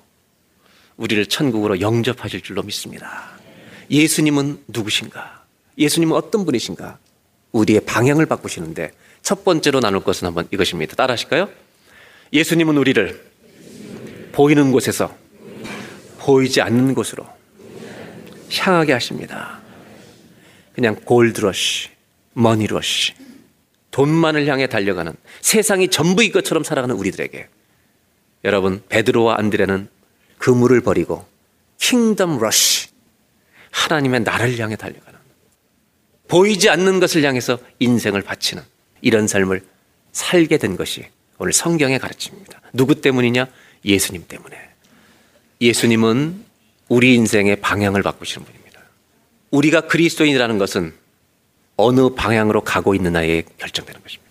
[0.97, 3.32] 우리를 천국으로 영접하실 줄로 믿습니다.
[3.89, 5.43] 예수님은 누구신가?
[5.78, 6.99] 예수님은 어떤 분이신가?
[7.52, 10.95] 우리의 방향을 바꾸시는데 첫 번째로 나눌 것은 한번 이것입니다.
[10.95, 11.49] 따라 하실까요?
[12.34, 13.32] 예수님은 우리를
[14.32, 15.15] 보이는 곳에서
[16.19, 17.26] 보이지 않는 곳으로
[18.51, 19.60] 향하게 하십니다.
[20.73, 21.89] 그냥 골드러쉬,
[22.34, 23.13] money rush,
[23.91, 27.47] 돈만을 향해 달려가는 세상이 전부인 것처럼 살아가는 우리들에게
[28.43, 29.88] 여러분 베드로와 안드레는
[30.39, 31.25] 그물을 버리고
[31.77, 32.89] kingdom rush
[33.71, 35.19] 하나님의 나라를 향해 달려가는
[36.27, 38.63] 보이지 않는 것을 향해서 인생을 바치는
[39.01, 39.63] 이런 삶을
[40.12, 41.06] 살게 된 것이
[41.38, 42.62] 오늘 성경의 가르침입니다.
[42.73, 43.47] 누구 때문이냐?
[43.86, 44.58] 예수님 때문에.
[45.62, 46.45] 예수님은
[46.89, 48.82] 우리 인생의 방향을 바꾸시는 분입니다.
[49.52, 50.93] 우리가 그리스도인이라는 것은
[51.76, 54.24] 어느 방향으로 가고 있느냐에 결정되는 것입니다.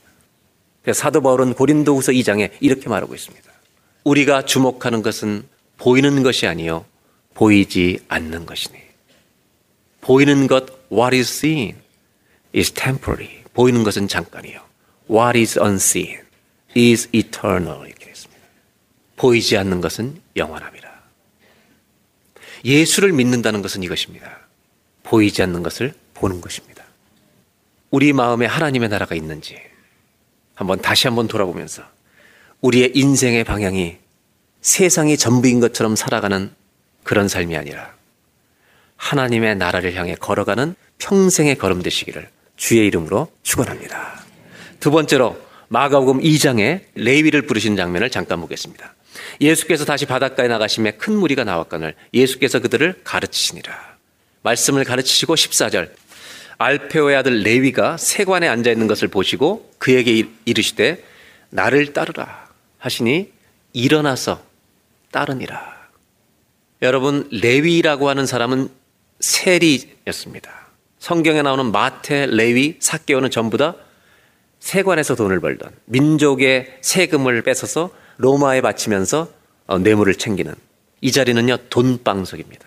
[0.93, 3.51] 사도 바울은 고린도후서 2장에 이렇게 말하고 있습니다.
[4.05, 5.45] 우리가 주목하는 것은
[5.79, 6.85] 보이는 것이 아니요
[7.35, 8.77] 보이지 않는 것이니.
[10.01, 11.77] 보이는 것, what is seen,
[12.55, 13.43] is temporary.
[13.55, 14.61] 보이는 것은 잠깐이요.
[15.11, 16.21] What is unseen
[16.77, 17.87] is eternal.
[17.87, 18.43] 이렇게 했습니다.
[19.17, 20.92] 보이지 않는 것은 영원합니다.
[22.65, 24.41] 예수를 믿는다는 것은 이것입니다.
[25.03, 26.85] 보이지 않는 것을 보는 것입니다.
[27.91, 29.59] 우리 마음에 하나님의 나라가 있는지
[30.55, 31.83] 한번 다시 한번 돌아보면서
[32.61, 33.99] 우리의 인생의 방향이
[34.61, 36.51] 세상이 전부인 것처럼 살아가는
[37.03, 37.93] 그런 삶이 아니라
[38.97, 44.23] 하나님의 나라를 향해 걸어가는 평생의 걸음 되시기를 주의 이름으로 축원합니다.
[44.79, 45.37] 두 번째로
[45.69, 48.95] 마가복음 2장에 레위를 부르신 장면을 잠깐 보겠습니다.
[49.41, 53.97] 예수께서 다시 바닷가에 나가심에 큰 무리가 나왔거늘 예수께서 그들을 가르치시니라.
[54.43, 55.91] 말씀을 가르치시고 14절
[56.59, 61.03] 알페오의 아들 레위가 세관에 앉아 있는 것을 보시고 그에게 이르시되
[61.51, 62.49] 나를 따르라
[62.79, 63.33] 하시니
[63.73, 64.43] 일어나서
[65.11, 65.73] 따르니라.
[66.83, 68.69] 여러분 레위라고 하는 사람은
[69.21, 70.51] 세리였습니다.
[70.99, 73.75] 성경에 나오는 마태, 레위, 사개오는 전부 다
[74.61, 79.33] 세관에서 돈을 벌던 민족의 세금을 뺏어서 로마에 바치면서
[79.67, 80.55] 어, 뇌물을 챙기는
[81.01, 82.67] 이 자리는요 돈방석입니다.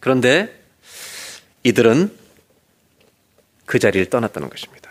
[0.00, 0.60] 그런데
[1.62, 2.12] 이들은
[3.64, 4.90] 그 자리를 떠났다는 것입니다.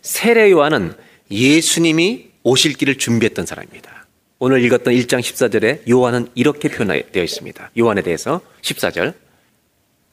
[0.00, 0.94] 세례 요한은
[1.30, 4.06] 예수님이 오실 길을 준비했던 사람입니다.
[4.38, 7.70] 오늘 읽었던 1장 14절에 요한은 이렇게 표현되어 있습니다.
[7.78, 9.14] 요한에 대해서 14절.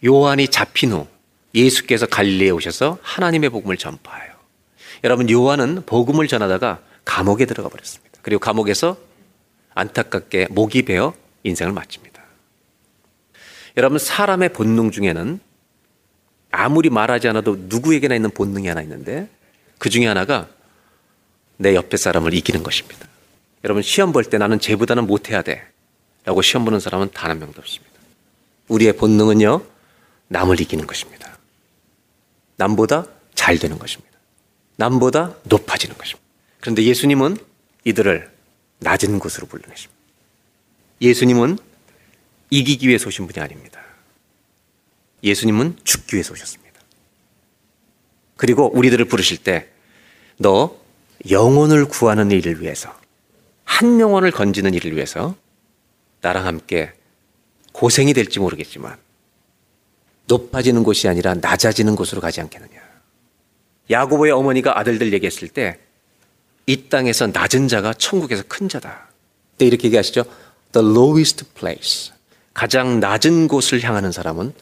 [0.06, 1.08] 요한이 잡힌 후
[1.54, 4.32] 예수께서 갈릴리에 오셔서 하나님의 복음을 전파해요.
[5.04, 8.11] 여러분 요한은 복음을 전하다가 감옥에 들어가 버렸습니다.
[8.22, 8.98] 그리고 감옥에서
[9.74, 11.14] 안타깝게 목이 베어
[11.44, 12.22] 인생을 마칩니다.
[13.78, 15.40] 여러분 사람의 본능 중에는
[16.52, 19.30] 아무리 말하지 않아도 누구에게나 있는 본능이 하나 있는데
[19.78, 20.50] 그 중에 하나가
[21.58, 23.08] 내 옆에 사람을 이기는 것입니다.
[23.64, 25.64] 여러분 시험 볼 때 나는 쟤보다는 못해야 돼
[26.26, 27.92] 라고 시험 보는 사람은 단 한 명도 없습니다.
[28.68, 29.64] 우리의 본능은요
[30.28, 31.38] 남을 이기는 것입니다.
[32.58, 34.18] 남보다 잘 되는 것입니다.
[34.76, 36.28] 남보다 높아지는 것입니다.
[36.60, 37.38] 그런데 예수님은
[37.84, 38.32] 이들을
[38.80, 40.02] 낮은 곳으로 불러내십니다.
[41.02, 41.58] 예수님은
[42.50, 43.82] 이기기 위해서 오신 분이 아닙니다.
[45.24, 46.80] 예수님은 죽기 위해서 오셨습니다.
[48.38, 49.72] 그리고 우리들을 부르실 때
[50.42, 50.76] 너
[51.30, 53.00] 영혼을 구하는 일을 위해서
[53.64, 55.36] 한 영혼을 건지는 일을 위해서
[56.22, 56.94] 나랑 함께
[57.74, 58.98] 고생이 될지 모르겠지만
[60.26, 62.82] 높아지는 곳이 아니라 낮아지는 곳으로 가지 않겠느냐.
[63.90, 65.80] 야고보의 어머니가 아들들 얘기했을 때
[66.66, 69.08] 이 땅에서 낮은 자가 천국에서 큰 자다.
[69.58, 70.24] 때 이렇게 얘기하시죠.
[70.72, 72.12] The lowest place.
[72.54, 74.54] 가장 낮은 곳을 향하는 사람은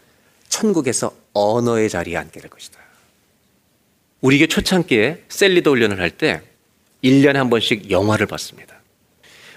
[0.47, 2.79] 천국에서 honor의 자리에 앉게 될 것이다.
[4.21, 6.41] 우리에게 초창기에 셀 리더 훈련을 할 때
[7.03, 8.75] 1년에 한 번씩 영화를 봤습니다.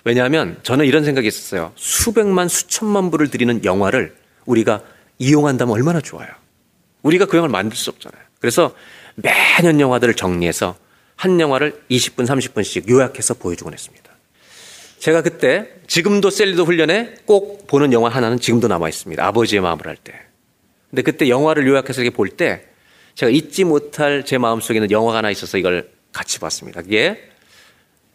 [0.04, 1.72] 왜냐하면 저는 이런 생각이 있었어요.
[1.76, 4.14] 수백만, 수천만 불을 들이는 영화를
[4.46, 4.82] 우리가
[5.18, 6.28] 이용한다면 얼마나 좋아요.
[7.02, 8.22] 우리가 그 영화를 만들 수 없잖아요.
[8.40, 8.74] 그래서
[9.16, 10.76] 매년 영화들을 정리해서
[11.16, 14.12] 한 영화를 20분, 30분씩 요약해서 보여주곤 했습니다.
[14.98, 19.26] 제가 그때 지금도 셀리더 훈련에 꼭 보는 영화 하나는 지금도 남아 있습니다.
[19.26, 20.14] 아버지의 마음을 할 때.
[20.90, 22.66] 근데 그때 영화를 요약해서 볼때
[23.14, 26.82] 제가 잊지 못할 제 마음속에 있는 영화가 하나 있어서 이걸 같이 봤습니다.
[26.82, 27.30] 그게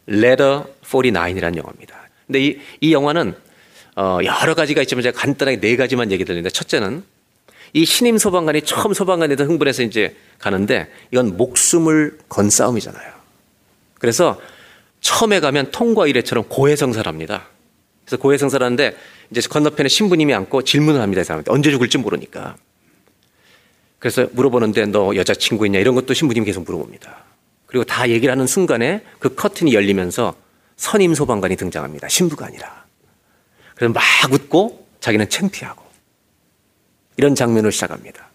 [0.08, 2.08] Letter 49이라는 영화입니다.
[2.26, 3.34] 근데 이, 이 영화는
[3.96, 7.02] 어, 여러 가지가 있지만 제가 간단하게 네 가지만 얘기 드리는데 첫째는
[7.72, 13.12] 이 신임 소방관이 처음 소방관에 대해서 흥분해서 이제 가는데 이건 목숨을 건 싸움이잖아요.
[13.98, 14.40] 그래서
[15.00, 17.48] 처음에 가면 통과 이래처럼 고해성사를 합니다.
[18.04, 18.96] 그래서 고해성사를 하는데
[19.30, 21.22] 이제 건너편에 신부님이 앉고 질문을 합니다.
[21.22, 22.56] 이 사람한테 언제 죽을지 모르니까.
[23.98, 27.24] 그래서 물어보는데 너 여자친구 있냐 이런 것도 신부님이 계속 물어봅니다.
[27.66, 30.34] 그리고 다 얘기를 하는 순간에 그 커튼이 열리면서
[30.76, 32.08] 선임 소방관이 등장합니다.
[32.08, 32.84] 신부가 아니라.
[33.74, 34.02] 그래서 막
[34.32, 35.87] 웃고 자기는 창피하고
[37.18, 38.30] 이런 장면을 시작합니다.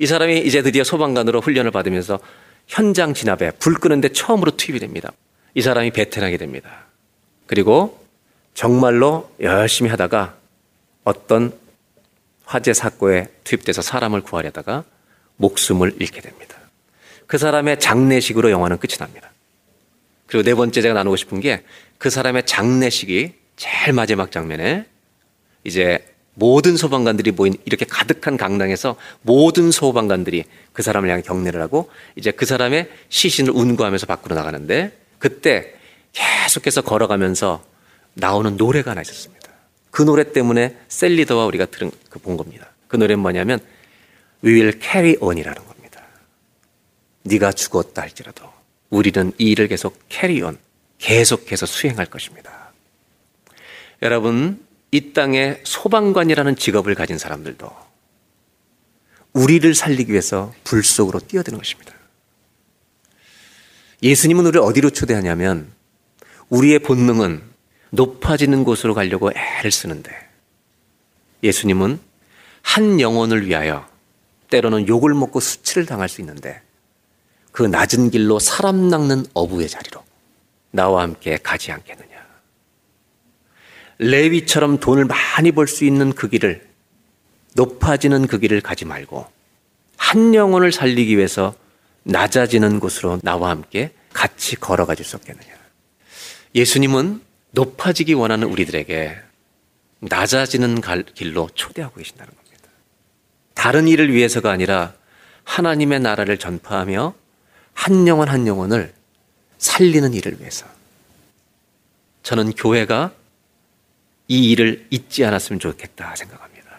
[0.00, 2.18] 이 사람이 이제 드디어 소방관으로 훈련을 받으면서
[2.66, 5.12] 현장 진압에 불 끄는데 처음으로 투입이 됩니다.
[5.54, 6.86] 이 사람이 베테랑이 됩니다.
[7.46, 8.04] 그리고
[8.54, 10.34] 정말로 열심히 하다가
[11.04, 11.52] 어떤
[12.44, 14.82] 화재 사고에 투입돼서 사람을 구하려다가
[15.36, 16.56] 목숨을 잃게 됩니다.
[17.28, 19.30] 그 사람의 장례식으로 영화는 끝이 납니다.
[20.26, 21.62] 그리고 네 번째 제가 나누고 싶은 게
[22.04, 24.84] 그 사람의 장례식이 제일 마지막 장면에
[25.64, 26.04] 이제
[26.34, 32.44] 모든 소방관들이 모인 이렇게 가득한 강당에서 모든 소방관들이 그 사람을 향해 경례를 하고 이제 그
[32.44, 35.74] 사람의 시신을 운구하면서 밖으로 나가는데 그때
[36.12, 37.64] 계속해서 걸어가면서
[38.14, 39.48] 나오는 노래가 하나 있었습니다.
[39.90, 42.68] 그 노래 때문에 셀리더와 우리가 들은 그 본 겁니다.
[42.88, 43.60] 그 노래는 뭐냐면
[44.44, 46.02] We will carry on이라는 겁니다.
[47.22, 48.52] 네가 죽었다 할지라도
[48.90, 50.58] 우리는 이 일을 계속 carry on,
[50.98, 52.72] 계속해서 수행할 것입니다.
[54.02, 54.64] 여러분
[54.94, 57.68] 이 땅에 소방관이라는 직업을 가진 사람들도
[59.32, 61.92] 우리를 살리기 위해서 불 속으로 뛰어드는 것입니다.
[64.04, 65.72] 예수님은 우리를 어디로 초대하냐면
[66.48, 67.42] 우리의 본능은
[67.90, 70.12] 높아지는 곳으로 가려고 애를 쓰는데
[71.42, 71.98] 예수님은
[72.62, 73.88] 한 영혼을 위하여
[74.48, 76.62] 때로는 욕을 먹고 수치를 당할 수 있는데
[77.50, 80.04] 그 낮은 길로 사람 낚는 어부의 자리로
[80.70, 82.13] 나와 함께 가지 않겠느냐.
[84.04, 86.66] 레위처럼 돈을 많이 벌 수 있는 그 길을
[87.54, 89.26] 높아지는 그 길을 가지 말고
[89.96, 91.54] 한 영혼을 살리기 위해서
[92.02, 95.48] 낮아지는 곳으로 나와 함께 같이 걸어가 줄 수 없겠느냐.
[96.54, 99.16] 예수님은 높아지기 원하는 우리들에게
[100.00, 100.82] 낮아지는
[101.14, 102.68] 길로 초대하고 계신다는 겁니다.
[103.54, 104.92] 다른 일을 위해서가 아니라
[105.44, 107.14] 하나님의 나라를 전파하며
[107.72, 108.92] 한 영혼 한 영혼을
[109.58, 110.66] 살리는 일을 위해서.
[112.22, 113.12] 저는 교회가
[114.28, 116.70] 이 일을 잊지 않았으면 좋겠다 생각합니다.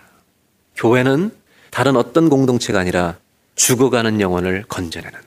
[0.75, 1.31] 교회는
[1.71, 3.17] 다른 어떤 공동체가 아니라
[3.55, 5.19] 죽어가는 영혼을 건져내는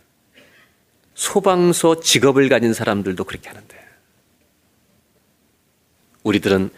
[1.15, 3.77] 소방서 직업을 가진 사람들도 그렇게 하는데
[6.23, 6.71] 우리들은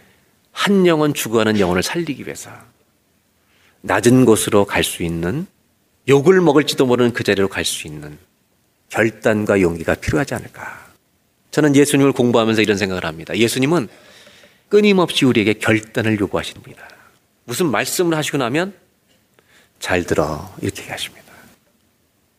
[0.51, 2.51] 한 영혼 죽어가는 영혼을 살리기 위해서
[3.81, 5.47] 낮은 곳으로 갈 수 있는
[6.07, 8.17] 욕을 먹을지도 모르는 그 자리로 갈 수 있는
[8.89, 10.91] 결단과 용기가 필요하지 않을까.
[11.51, 13.35] 저는 예수님을 공부하면서 이런 생각을 합니다.
[13.35, 13.87] 예수님은
[14.71, 16.87] 끊임없이 우리에게 결단을 요구하시는 분이다.
[17.43, 18.73] 무슨 말씀을 하시고 나면
[19.79, 21.25] 잘 들어 이렇게 하십니다.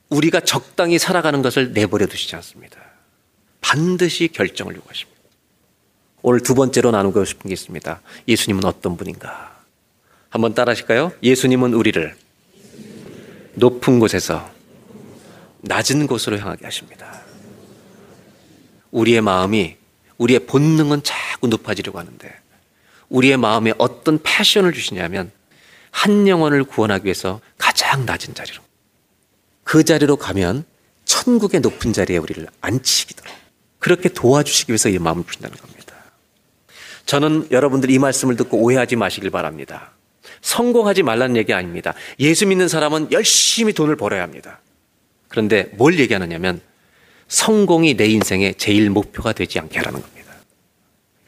[0.09, 2.79] 우리가 적당히 살아가는 것을 내버려 두시지 않습니다.
[3.61, 5.21] 반드시 결정을 요구하십니다.
[6.23, 8.01] 오늘 두 번째로 나누고 싶은 게 있습니다.
[8.27, 9.63] 예수님은 어떤 분인가?
[10.31, 11.13] 한번 따라 하실까요?
[11.23, 12.17] 예수님은 우리를
[13.57, 14.51] 높은 곳에서
[15.61, 17.21] 낮은 곳으로 향하게 하십니다.
[18.91, 19.82] 우리의 마음이
[20.19, 22.35] 우리의 본능은 자꾸 높아지려고 하는데
[23.09, 25.31] 우리의 마음에 어떤 패션을 주시냐면
[25.91, 28.63] 한 영혼을 구원하기 위해서 가장 낮은 자리로
[29.65, 30.65] 그 자리로 가면
[31.05, 33.33] 천국의 높은 자리에 우리를 앉히기도록
[33.79, 35.95] 그렇게 도와주시기 위해서 이 마음을 주신다는 겁니다.
[37.05, 39.93] 저는 여러분들이 이 말씀을 듣고 오해하지 마시길 바랍니다.
[40.41, 41.95] 성공하지 말라는 얘기 아닙니다.
[42.21, 44.61] 예수 믿는 사람은 열심히 돈을 벌어야 합니다.
[45.29, 46.61] 그런데 뭘 얘기하느냐면
[47.29, 50.33] 성공이 내 인생의 제일 목표가 되지 않게 하라는 겁니다.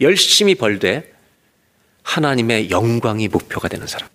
[0.00, 1.12] 열심히 벌되
[2.02, 4.08] 하나님의 영광이 목표가 되는 사람.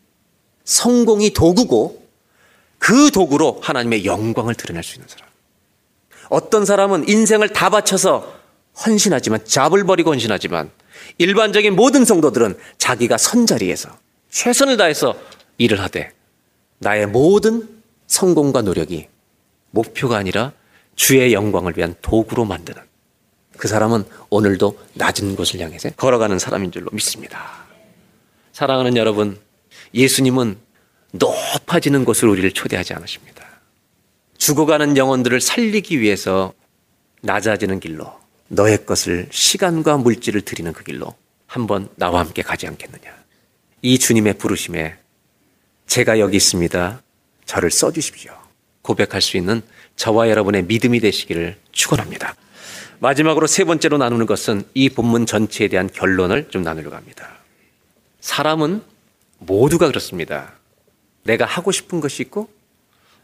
[0.64, 2.08] 성공이 도구고
[2.78, 5.28] 그 도구로 하나님의 영광을 드러낼 수 있는 사람.
[6.30, 8.40] 어떤 사람은 인생을 다 바쳐서
[8.86, 10.70] 헌신하지만 잡을 버리고 헌신하지만
[11.18, 13.90] 일반적인 모든 성도들은 자기가 선자리에서
[14.30, 15.18] 최선을 다해서
[15.58, 16.12] 일을 하되
[16.78, 17.68] 나의 모든
[18.08, 19.08] 성공과 노력이
[19.72, 20.54] 목표가 아니라
[21.00, 22.82] 주의 영광을 위한 도구로 만드는
[23.58, 27.66] 그 사람은 오늘도 낮은 곳을 향해서 걸어가는 사람인 줄로 믿습니다.
[28.52, 29.40] 사랑하는 여러분,
[29.94, 30.58] 예수님은
[31.14, 33.48] 높아지는 곳으로 우리를 초대하지 않으십니다.
[34.38, 36.54] 죽어가는 영혼들을 살리기 위해서
[37.22, 38.14] 낮아지는 길로
[38.50, 41.16] 너의 것을 시간과 물질을 드리는 그 길로
[41.48, 43.10] 한번 나와 함께 가지 않겠느냐.
[43.82, 44.98] 이 주님의 부르심에
[45.88, 47.02] 제가 여기 있습니다.
[47.46, 48.49] 저를 써주십시오.
[48.90, 49.62] 고백할 수 있는
[49.96, 52.36] 저와 여러분의 믿음이 되시기를 축원합니다.
[53.00, 57.38] 마지막으로 세 번째로 나누는 것은 이 본문 전체에 대한 결론을 좀 나누려고 합니다.
[58.20, 58.82] 사람은
[59.38, 60.54] 모두가 그렇습니다.
[61.24, 62.50] 내가 하고 싶은 것이 있고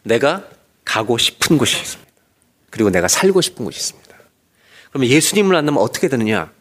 [0.03, 0.47] 내가
[0.85, 2.11] 가고 싶은 곳이 있습니다.
[2.69, 4.15] 그리고 내가 살고 싶은 곳이 있습니다.
[4.91, 6.51] 그러면 예수님을 만나면 어떻게 되느냐?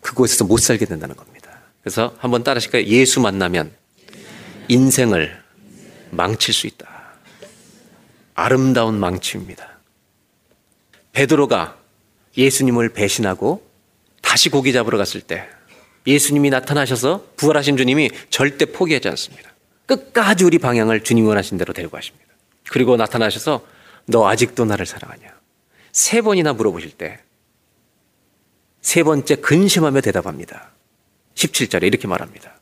[0.00, 1.60] 그곳에서 못 살게 된다는 겁니다.
[1.80, 2.84] 그래서 한번 따라하실까요?
[2.86, 3.72] 예수 만나면
[4.68, 5.40] 인생을
[6.10, 6.91] 망칠 수 있다.
[8.34, 9.78] 아름다운 망치입니다.
[11.12, 11.76] 베드로가
[12.36, 13.66] 예수님을 배신하고
[14.22, 15.46] 다시 고기 잡으러 갔을 때
[16.06, 19.52] 예수님이 나타나셔서 부활하신 주님이 절대 포기하지 않습니다.
[19.86, 22.26] 끝까지 우리 방향을 주님 원하신 대로 데리고 가십니다.
[22.70, 23.66] 그리고 나타나셔서
[24.06, 25.32] 너 아직도 나를 사랑하냐?
[25.92, 27.20] 세 번이나 물어보실 때
[28.82, 30.72] 세 번째 근심하며 대답합니다.
[31.34, 32.60] 17절에 이렇게 말합니다.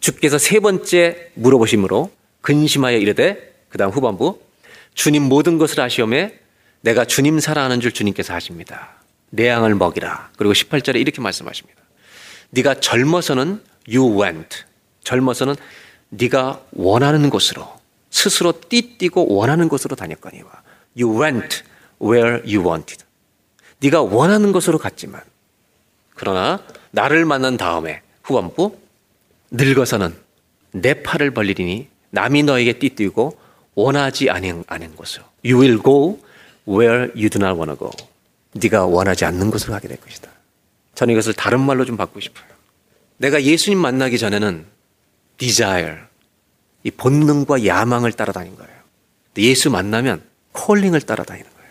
[0.00, 2.10] 주께서 세 번째 물어보심으로
[2.40, 4.40] 근심하여 이르되 그 다음 후반부
[4.98, 6.34] 주님 모든 것을 아시오매
[6.80, 8.96] 내가 주님 사랑하는 줄 주님께서 하십니다.
[9.30, 10.30] 내 양을 먹이라.
[10.36, 11.80] 그리고 18절에 이렇게 말씀하십니다.
[12.50, 14.64] 네가 젊어서는 you went.
[15.04, 15.54] 젊어서는
[16.08, 17.78] 네가 원하는 곳으로
[18.10, 20.50] 스스로 띠뛰고 원하는 곳으로 다녔거니와
[21.00, 21.62] you went
[22.02, 23.04] where you wanted.
[23.78, 25.22] 네가 원하는 곳으로 갔지만
[26.16, 28.76] 그러나 나를 만난 다음에 후반부
[29.52, 30.12] 늙어서는
[30.72, 33.46] 내 팔을 벌리리니 남이 너에게 띠뛰고
[33.78, 36.18] 원하지 않은, 않은 곳으로 you will go
[36.68, 37.90] where you do not want to go.
[38.54, 40.28] 네가 원하지 않는 곳으로 가게 될 것이다.
[40.96, 42.46] 저는 이것을 다른 말로 좀 바꾸고 싶어요.
[43.18, 44.66] 내가 예수님 만나기 전에는
[45.36, 45.98] desire,
[46.82, 48.72] 이 본능과 야망을 따라다닌 거예요.
[49.36, 51.70] 예수 만나면 콜링을 따라다니는 거예요.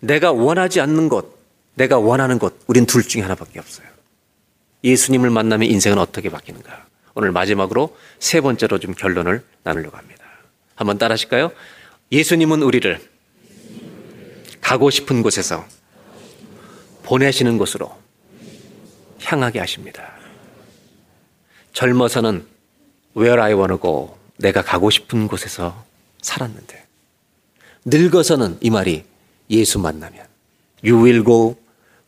[0.00, 1.26] 내가 원하지 않는 것,
[1.74, 3.86] 내가 원하는 것, 우린 둘 중에 하나밖에 없어요.
[4.82, 6.86] 예수님을 만나면 인생은 어떻게 바뀌는가?
[7.14, 10.15] 오늘 마지막으로 세 번째로 좀 결론을 나누려고 합니다.
[10.76, 11.50] 한번 따라 하실까요?
[12.12, 13.00] 예수님은 우리를
[14.60, 15.66] 가고 싶은 곳에서
[17.02, 17.90] 보내시는 곳으로
[19.22, 20.12] 향하게 하십니다.
[21.72, 22.46] 젊어서는
[23.16, 25.84] where I wanna go 내가 가고 싶은 곳에서
[26.20, 26.84] 살았는데
[27.86, 29.04] 늙어서는 이 말이
[29.50, 30.26] 예수 만나면
[30.84, 31.56] you will go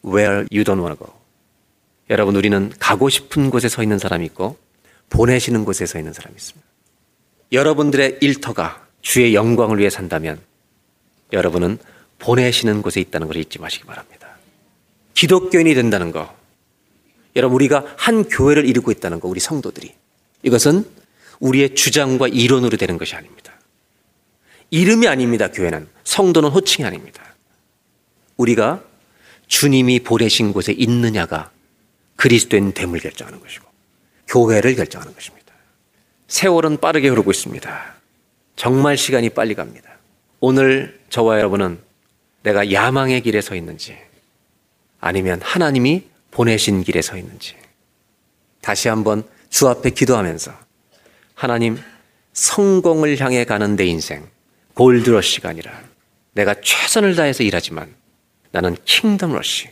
[0.04, 1.12] where you don't wanna go
[2.10, 4.56] 여러분 우리는 가고 싶은 곳에 서 있는 사람이 있고
[5.10, 6.67] 보내시는 곳에 서 있는 사람이 있습니다.
[7.52, 10.40] 여러분들의 일터가 주의 영광을 위해 산다면
[11.32, 11.78] 여러분은
[12.18, 14.36] 보내시는 곳에 있다는 것을 잊지 마시기 바랍니다.
[15.14, 16.36] 기독교인이 된다는 거.
[17.36, 19.94] 여러분, 우리가 한 교회를 이루고 있다는 거, 우리 성도들이.
[20.42, 20.84] 이것은
[21.40, 23.52] 우리의 주장과 이론으로 되는 것이 아닙니다.
[24.70, 25.88] 이름이 아닙니다, 교회는.
[26.04, 27.22] 성도는 호칭이 아닙니다.
[28.36, 28.82] 우리가
[29.46, 31.50] 주님이 보내신 곳에 있느냐가
[32.16, 33.66] 그리스도인 됨을 결정하는 것이고,
[34.28, 35.37] 교회를 결정하는 것입니다.
[36.28, 37.94] 세월은 빠르게 흐르고 있습니다.
[38.56, 39.90] 정말 시간이 빨리 갑니다.
[40.40, 41.78] 오늘 저와 여러분은
[42.42, 43.96] 내가 야망의 길에 서 있는지
[45.00, 47.56] 아니면 하나님이 보내신 길에 서 있는지
[48.60, 50.52] 다시 한번 주 앞에 기도하면서
[51.34, 51.78] 하나님
[52.34, 54.28] 성공을 향해 가는 내 인생
[54.74, 55.72] 골드러시가 아니라
[56.32, 57.92] 내가 최선을 다해서 일하지만
[58.52, 59.70] 나는 킹덤 러시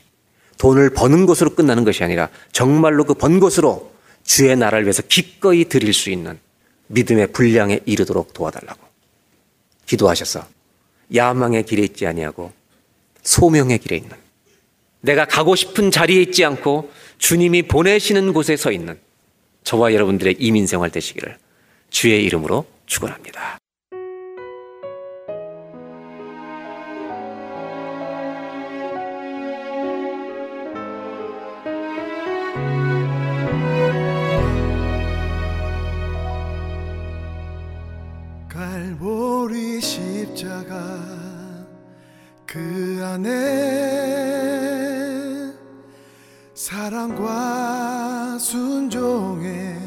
[0.59, 3.93] 돈을 버는 것으로 끝나는 것이 아니라 정말로 그 번 것으로
[4.25, 6.39] 주의 나라를 위해서 기꺼이 드릴 수 있는
[6.89, 8.81] 믿음의 분량에 이르도록 도와달라고
[9.87, 10.47] 기도하셔서
[11.15, 12.53] 야망의 길에 있지 아니하고
[13.23, 14.17] 소명의 길에 있는
[15.01, 18.99] 내가 가고 싶은 자리에 있지 않고 주님이 보내시는 곳에 서 있는
[19.65, 21.39] 저와 여러분들의 이민 생활 되시기를
[21.91, 23.59] 주의 이름으로 축원합니다.
[43.17, 43.33] 그 안에
[46.55, 49.79] 사랑과 순종의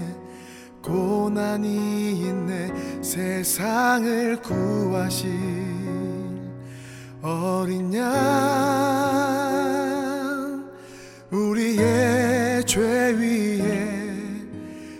[0.82, 2.74] 고난이 있네.
[3.04, 5.30] 세상을 구하실
[7.22, 8.10] 어린 양
[11.30, 14.10] 우리의 죄 위에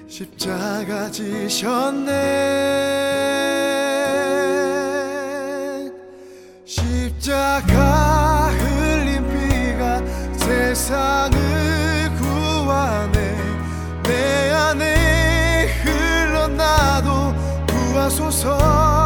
[0.08, 2.10] 십자가 지셨네.
[6.66, 7.89] 십자가
[10.90, 13.38] 세상을 구하네
[14.02, 17.36] 내 안에 흘러나도
[17.68, 18.99] 구하소서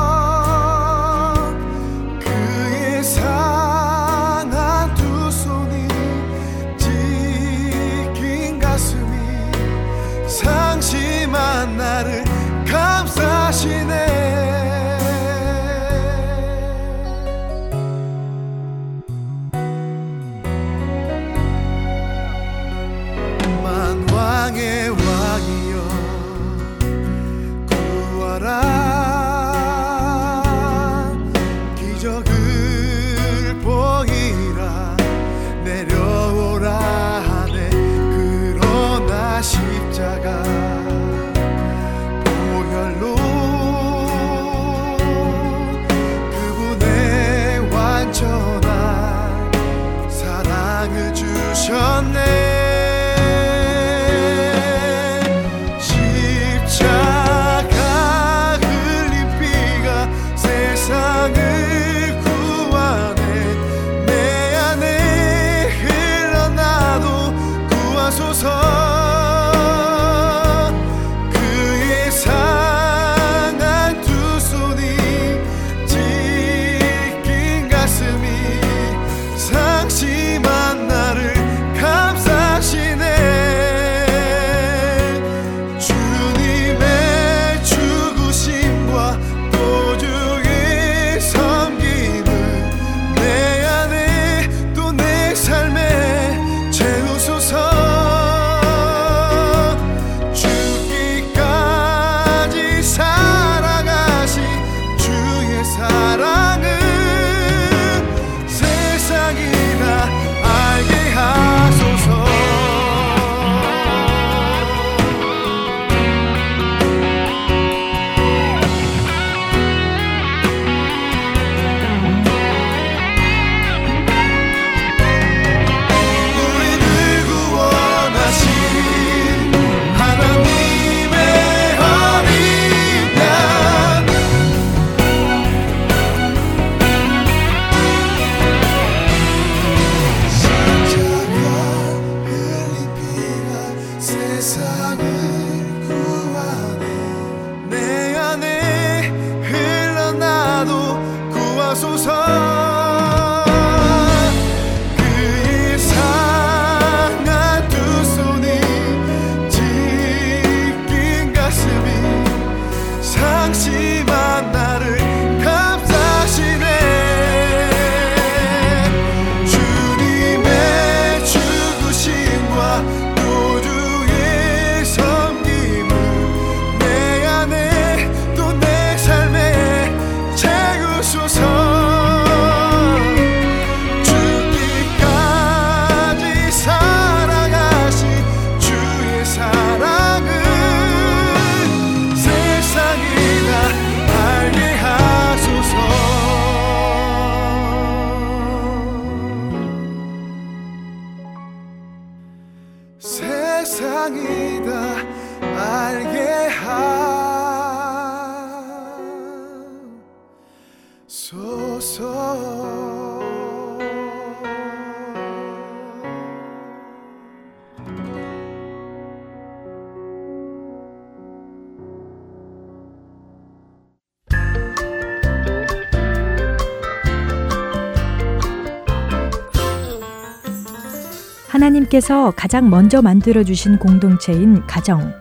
[231.64, 235.14] 하나님께서 가장 먼저 만들어 주신 공동체인 가정.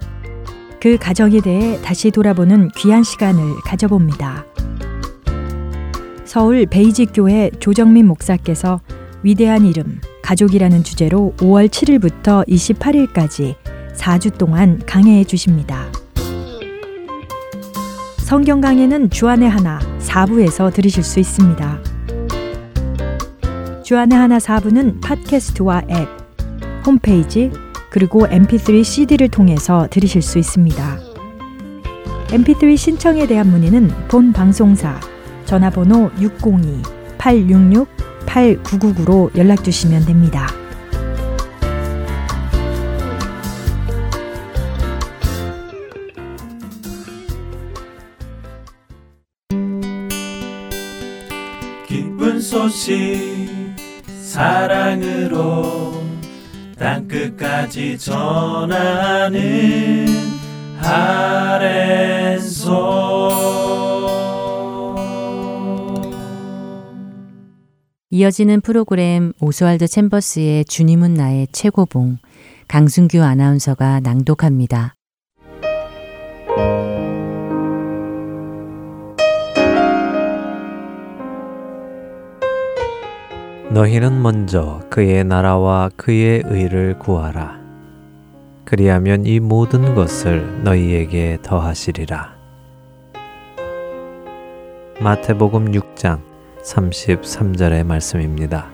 [0.80, 4.44] 그 가정에 대해 다시 돌아보는 귀한 시간을 가져봅니다.
[6.24, 8.80] 서울 베이직 교회 조정민 목사께서
[9.22, 13.54] 위대한 이름, 가족이라는 주제로 5월 7일부터 28일까지
[13.94, 15.86] 4주 동안 강해해 주십니다.
[18.18, 21.78] 성경 강해는 주안의 하나 4부에서 들으실 수 있습니다.
[23.84, 26.21] 주안의 하나 4부는 팟캐스트와 앱,
[26.84, 27.52] 홈페이지
[27.90, 30.98] 그리고 mp3 CD를 통해서 들으실 수 있습니다.
[32.28, 34.98] mp3 신청에 대한 문의는 본 방송사
[35.44, 36.10] 전화번호
[37.18, 40.46] 602-866-8999로 연락 주시면 됩니다.
[51.86, 53.50] 기쁜 소식
[54.06, 55.91] 사랑으로
[56.82, 59.40] 땅끝까지 전하는
[60.80, 62.72] 아랜소
[68.10, 72.18] 이어지는 프로그램 오스왈드 챔버스의 주님은 나의 최고봉
[72.66, 74.96] 강순규 아나운서가 낭독합니다.
[83.72, 87.58] 너희는 먼저 그의 나라와 그의 의를 구하라.
[88.66, 92.34] 그리하면 이 모든 것을 너희에게 더하시리라.
[95.00, 96.20] 마태복음 6장
[96.62, 98.68] 33절의 말씀입니다.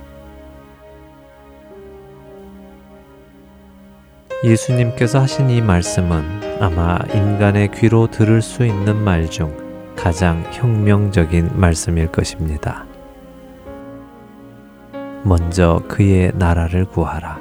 [4.43, 9.57] 예수님께서 하신 이 말씀은 아마 인간의 귀로 들을 수 있는 말 중
[9.95, 12.88] 가장 혁명적인 말씀일 것입니다.
[15.25, 17.39] 먼저 그의 나라를 구하라.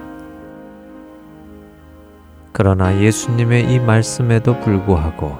[2.51, 5.37] 그러나 예수님의 이 말씀에도 불구하고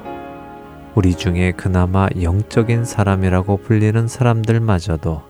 [0.93, 5.21] 우리 중에 그나마 영적인 사람이라고 불리는 사람들마저도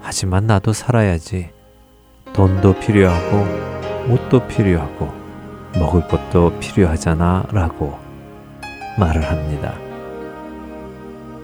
[0.00, 1.50] 하지만 나도 살아야지.
[2.32, 5.12] 돈도 필요하고 옷도 필요하고
[5.78, 7.98] 먹을 것도 필요하잖아 라고
[8.98, 9.74] 말을 합니다.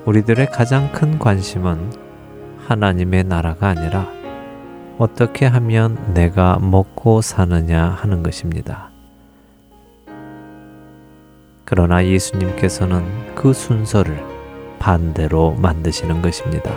[0.05, 1.93] 우리들의 가장 큰 관심은
[2.67, 4.22] 하나님의 나라가 아니라
[4.99, 8.91] 어떻게 하면 내가 먹고 사느냐 하는 것입니다.
[11.65, 14.23] 그러나 예수님께서는 그 순서를
[14.79, 16.71] 반대로 만드시는 것입니다.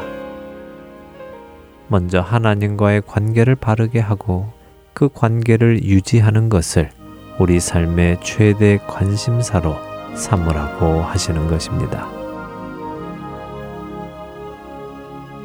[1.87, 4.51] 먼저 하나님과의 관계를 바르게 하고
[4.93, 6.89] 그 관계를 유지하는 것을
[7.37, 9.75] 우리 삶의 최대 관심사로
[10.15, 12.07] 삼으라고 하시는 것입니다.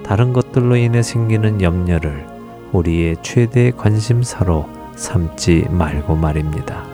[0.04, 2.29] 다른 것들로 인해 생기는 염려를
[2.72, 6.84] 우리의 최대 관심사로 삼지 말고 말입니다.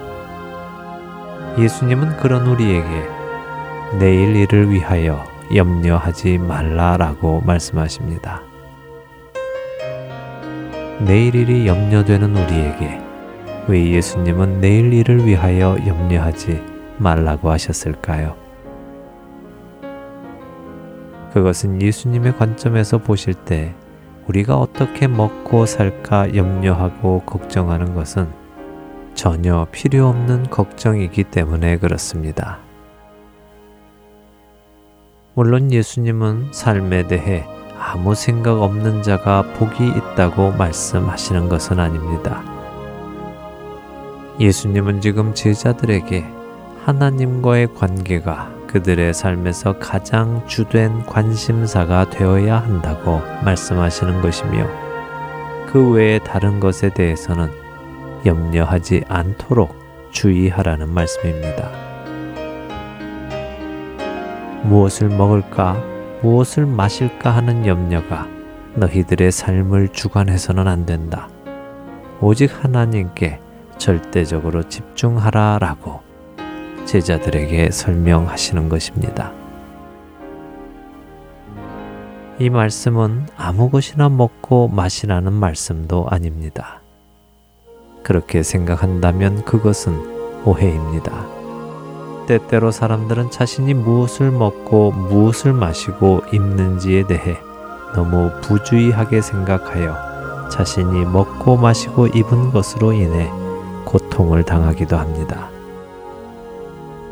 [1.58, 3.08] 예수님은 그런 우리에게
[3.98, 5.24] 내일 일을 위하여
[5.54, 8.42] 염려하지 말라라고 말씀하십니다.
[11.00, 13.00] 내일 일이 염려되는 우리에게
[13.68, 16.62] 왜 예수님은 내일 일을 위하여 염려하지
[16.98, 18.34] 말라고 하셨을까요?
[21.32, 23.74] 그것은 예수님의 관점에서 보실 때
[24.28, 28.28] 우리가 어떻게 먹고 살까 염려하고 걱정하는 것은
[29.14, 32.58] 전혀 필요 없는 걱정이기 때문에 그렇습니다.
[35.34, 37.44] 물론 예수님은 삶에 대해
[37.78, 42.42] 아무 생각 없는 자가 복이 있다고 말씀하시는 것은 아닙니다.
[44.40, 46.24] 예수님은 지금 제자들에게
[46.84, 54.68] 하나님과의 관계가 그들의 삶에서 가장 주된 관심사가 되어야 한다고 말씀하시는 것이며
[55.66, 57.50] 그 외의 다른 것에 대해서는
[58.26, 59.74] 염려하지 않도록
[60.10, 61.70] 주의하라는 말씀입니다.
[64.64, 65.82] 무엇을 먹을까,
[66.20, 68.28] 무엇을 마실까 하는 염려가
[68.74, 71.30] 너희들의 삶을 주관해서는 안 된다.
[72.20, 73.40] 오직 하나님께
[73.78, 76.05] 절대적으로 집중하라 라고
[76.86, 79.32] 제자들에게 설명하시는 것입니다.
[82.38, 86.80] 이 말씀은 아무 것이나 먹고 마시라는 말씀도 아닙니다.
[88.02, 91.26] 그렇게 생각한다면 그것은 오해입니다.
[92.26, 97.36] 때때로 사람들은 자신이 무엇을 먹고 무엇을 마시고 입는지에 대해
[97.94, 103.30] 너무 부주의하게 생각하여 자신이 먹고 마시고 입은 것으로 인해
[103.84, 105.55] 고통을 당하기도 합니다.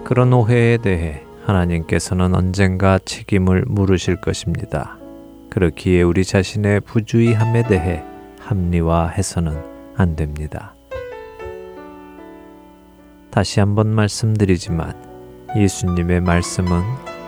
[0.05, 4.99] 그런 오해에 대해 하나님께서는 언젠가 책임을 물으실 것입니다.
[5.49, 8.03] 그렇기에 우리 자신의 부주의함에 대해
[8.41, 9.57] 합리화해서는
[9.97, 10.75] 안 됩니다.
[13.31, 14.95] 다시 한번 말씀드리지만
[15.57, 16.83] 예수님의 말씀은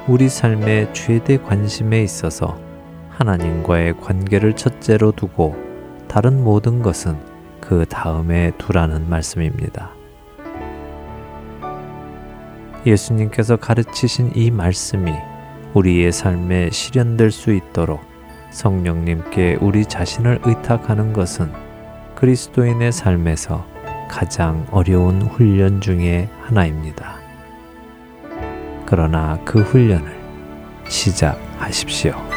[0.06, 2.58] 우리 삶의 최대 관심에 있어서
[3.08, 5.56] 하나님과의 관계를 첫째로 두고
[6.08, 7.16] 다른 모든 것은
[7.60, 9.95] 그 다음에 두라는 말씀입니다.
[12.86, 15.12] 예수님께서 가르치신 이 말씀이
[15.74, 18.00] 우리의 삶에 실현될 수 있도록
[18.50, 21.52] 성령님께 우리 자신을 의탁하는 것은
[22.14, 23.66] 그리스도인의 삶에서
[24.08, 27.16] 가장 어려운 훈련 중의 하나입니다.
[28.86, 30.16] 그러나 그 훈련을
[30.88, 32.35] 시작하십시오.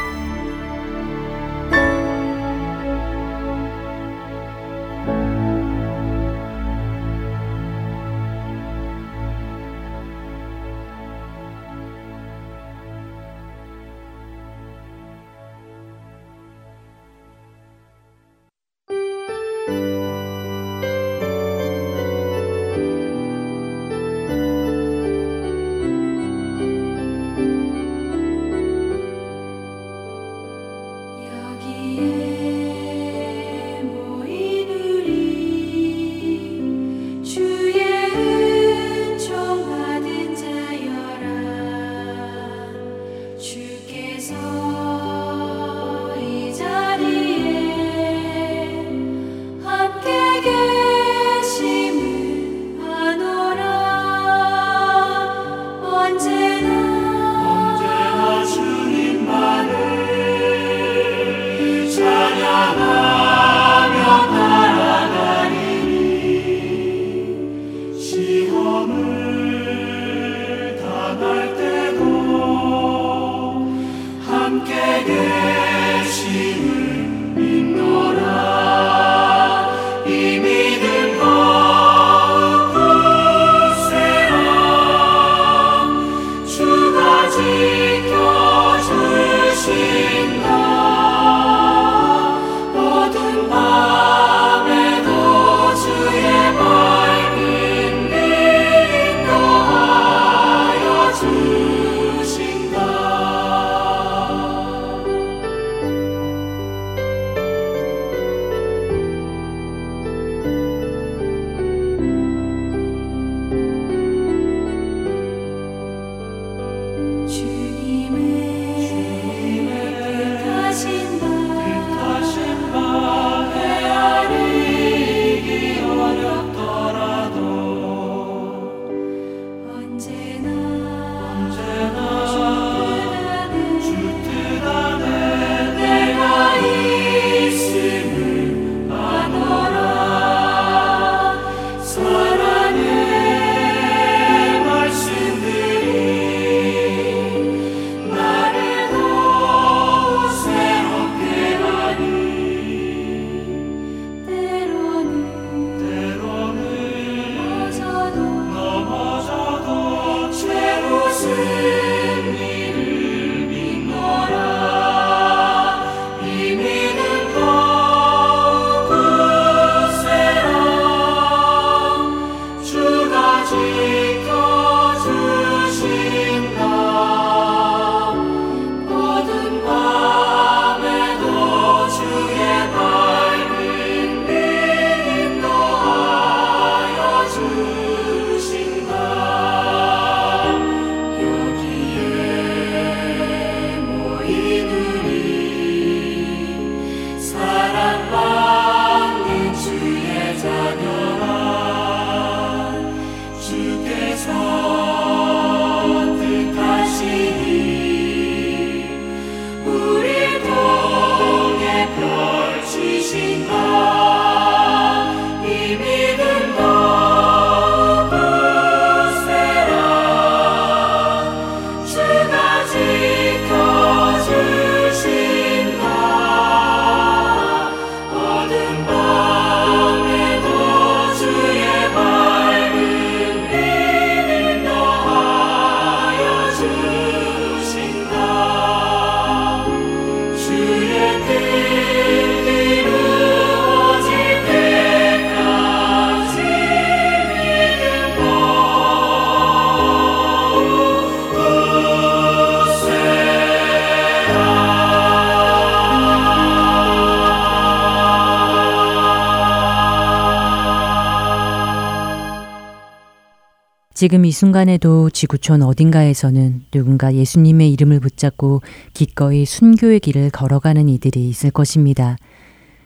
[264.00, 268.62] 지금 이 순간에도 지구촌 어딘가에서는 누군가 예수님의 이름을 붙잡고
[268.94, 272.16] 기꺼이 순교의 길을 걸어가는 이들이 있을 것입니다.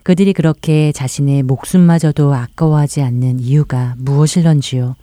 [0.03, 4.97] 그들이 그렇게 자신의 목숨마저도 아까워하지 않는 이유가 무엇일런지요.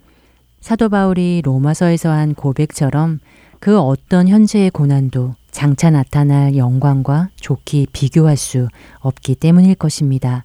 [0.60, 3.22] 사도 바울이 로마서에서 한 고백처럼
[3.62, 8.68] 그 어떤 현재의 고난도 장차 나타날 영광과 좋게 비교할 수
[9.00, 10.44] 없기 때문일 것입니다.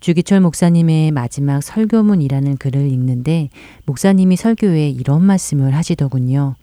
[0.00, 3.48] 주기철 목사님의 마지막 설교문이라는 글을 읽는데
[3.84, 6.54] 목사님이 설교에 이런 말씀을 하시더군요.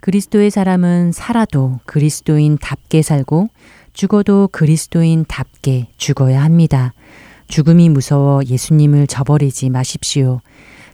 [0.00, 3.48] 그리스도의 사람은 살아도 그리스도인답게 살고
[3.92, 6.92] 죽어도 그리스도인답게 죽어야 합니다.
[7.48, 10.40] 죽음이 무서워 예수님을 저버리지 마십시오.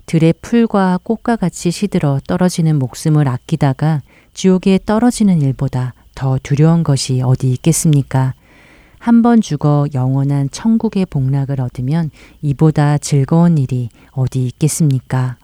[0.07, 4.03] 들의 풀과 꽃과 같이 시들어 떨어지는 목숨을 아끼다가
[4.35, 8.35] 지옥에 떨어지는 일보다 더 두려운 것이 어디 있겠습니까?
[9.01, 12.11] 한 번 죽어 영원한 천국의 복락을 얻으면
[12.43, 15.39] 이보다 즐거운 일이 어디 있겠습니까?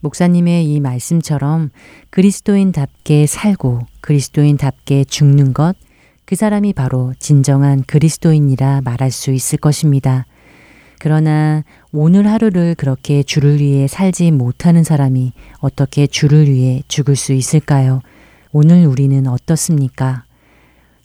[0.00, 1.70] 목사님의 이 말씀처럼
[2.10, 5.74] 그리스도인답게 살고 그리스도인답게 죽는 것,
[6.24, 10.24] 그 사람이 바로 진정한 그리스도인이라 말할 수 있을 것입니다.
[11.00, 18.00] 그러나 오늘 하루를 그렇게 주를 위해 살지 못하는 사람이 어떻게 주를 위해 죽을 수 있을까요?
[18.52, 20.25] 오늘 우리는 어떻습니까?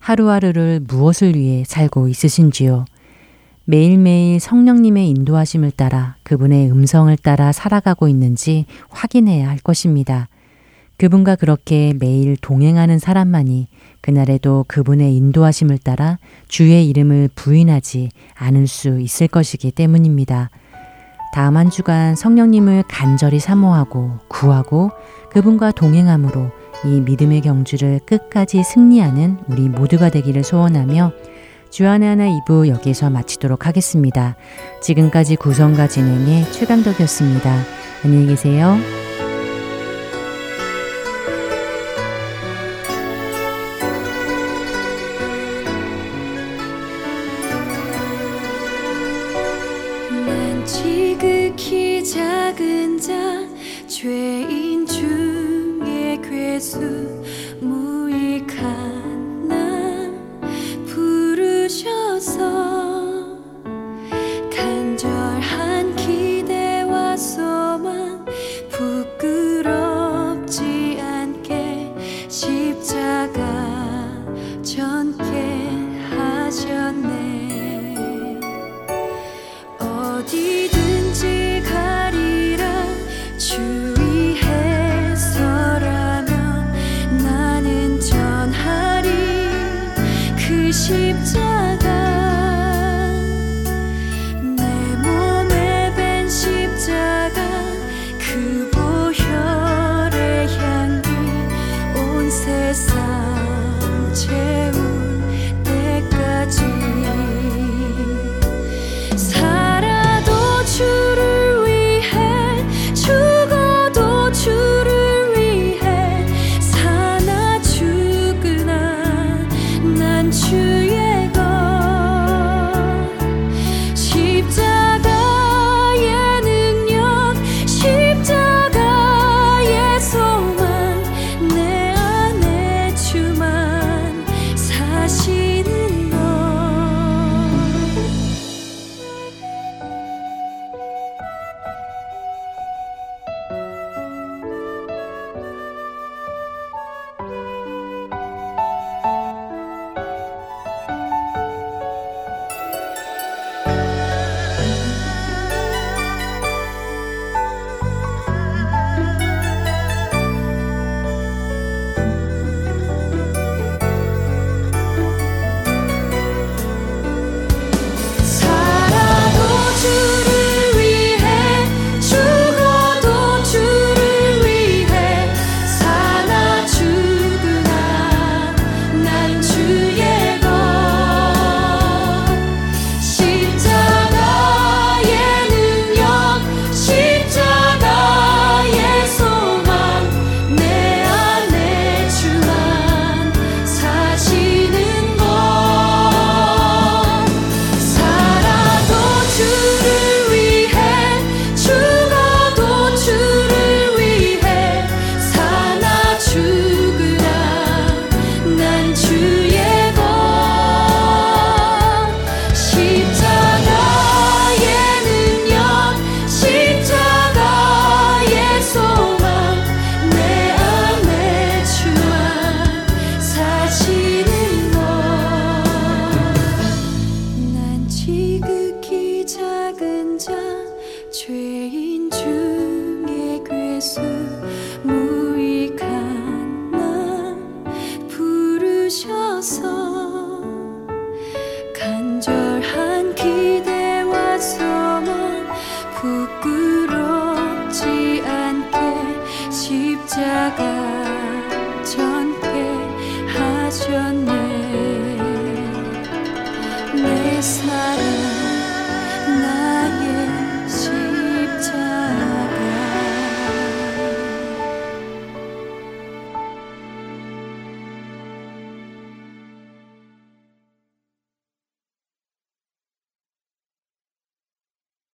[0.02, 2.86] 하루하루를 무엇을 위해 살고 있으신지요?
[3.66, 10.28] 매일매일 성령님의 인도하심을 따라 그분의 음성을 따라 살아가고 있는지 확인해야 할 것입니다.
[10.98, 13.68] 그분과 그렇게 매일 동행하는 사람만이
[14.02, 20.50] 그날에도 그분의 인도하심을 따라 주의 이름을 부인하지 않을 수 있을 것이기 때문입니다.
[21.34, 24.92] 다음 한 주간 성령님을 간절히 사모하고 구하고
[25.30, 26.52] 그분과 동행함으로
[26.86, 31.12] 이 믿음의 경주를 끝까지 승리하는 우리 모두가 되기를 소원하며
[31.70, 34.36] 주안의 하나 2부 여기서 마치도록 하겠습니다.
[34.82, 37.64] 지금까지 구성과 진행의 최강덕이었습니다.
[38.04, 39.01] 안녕히 계세요.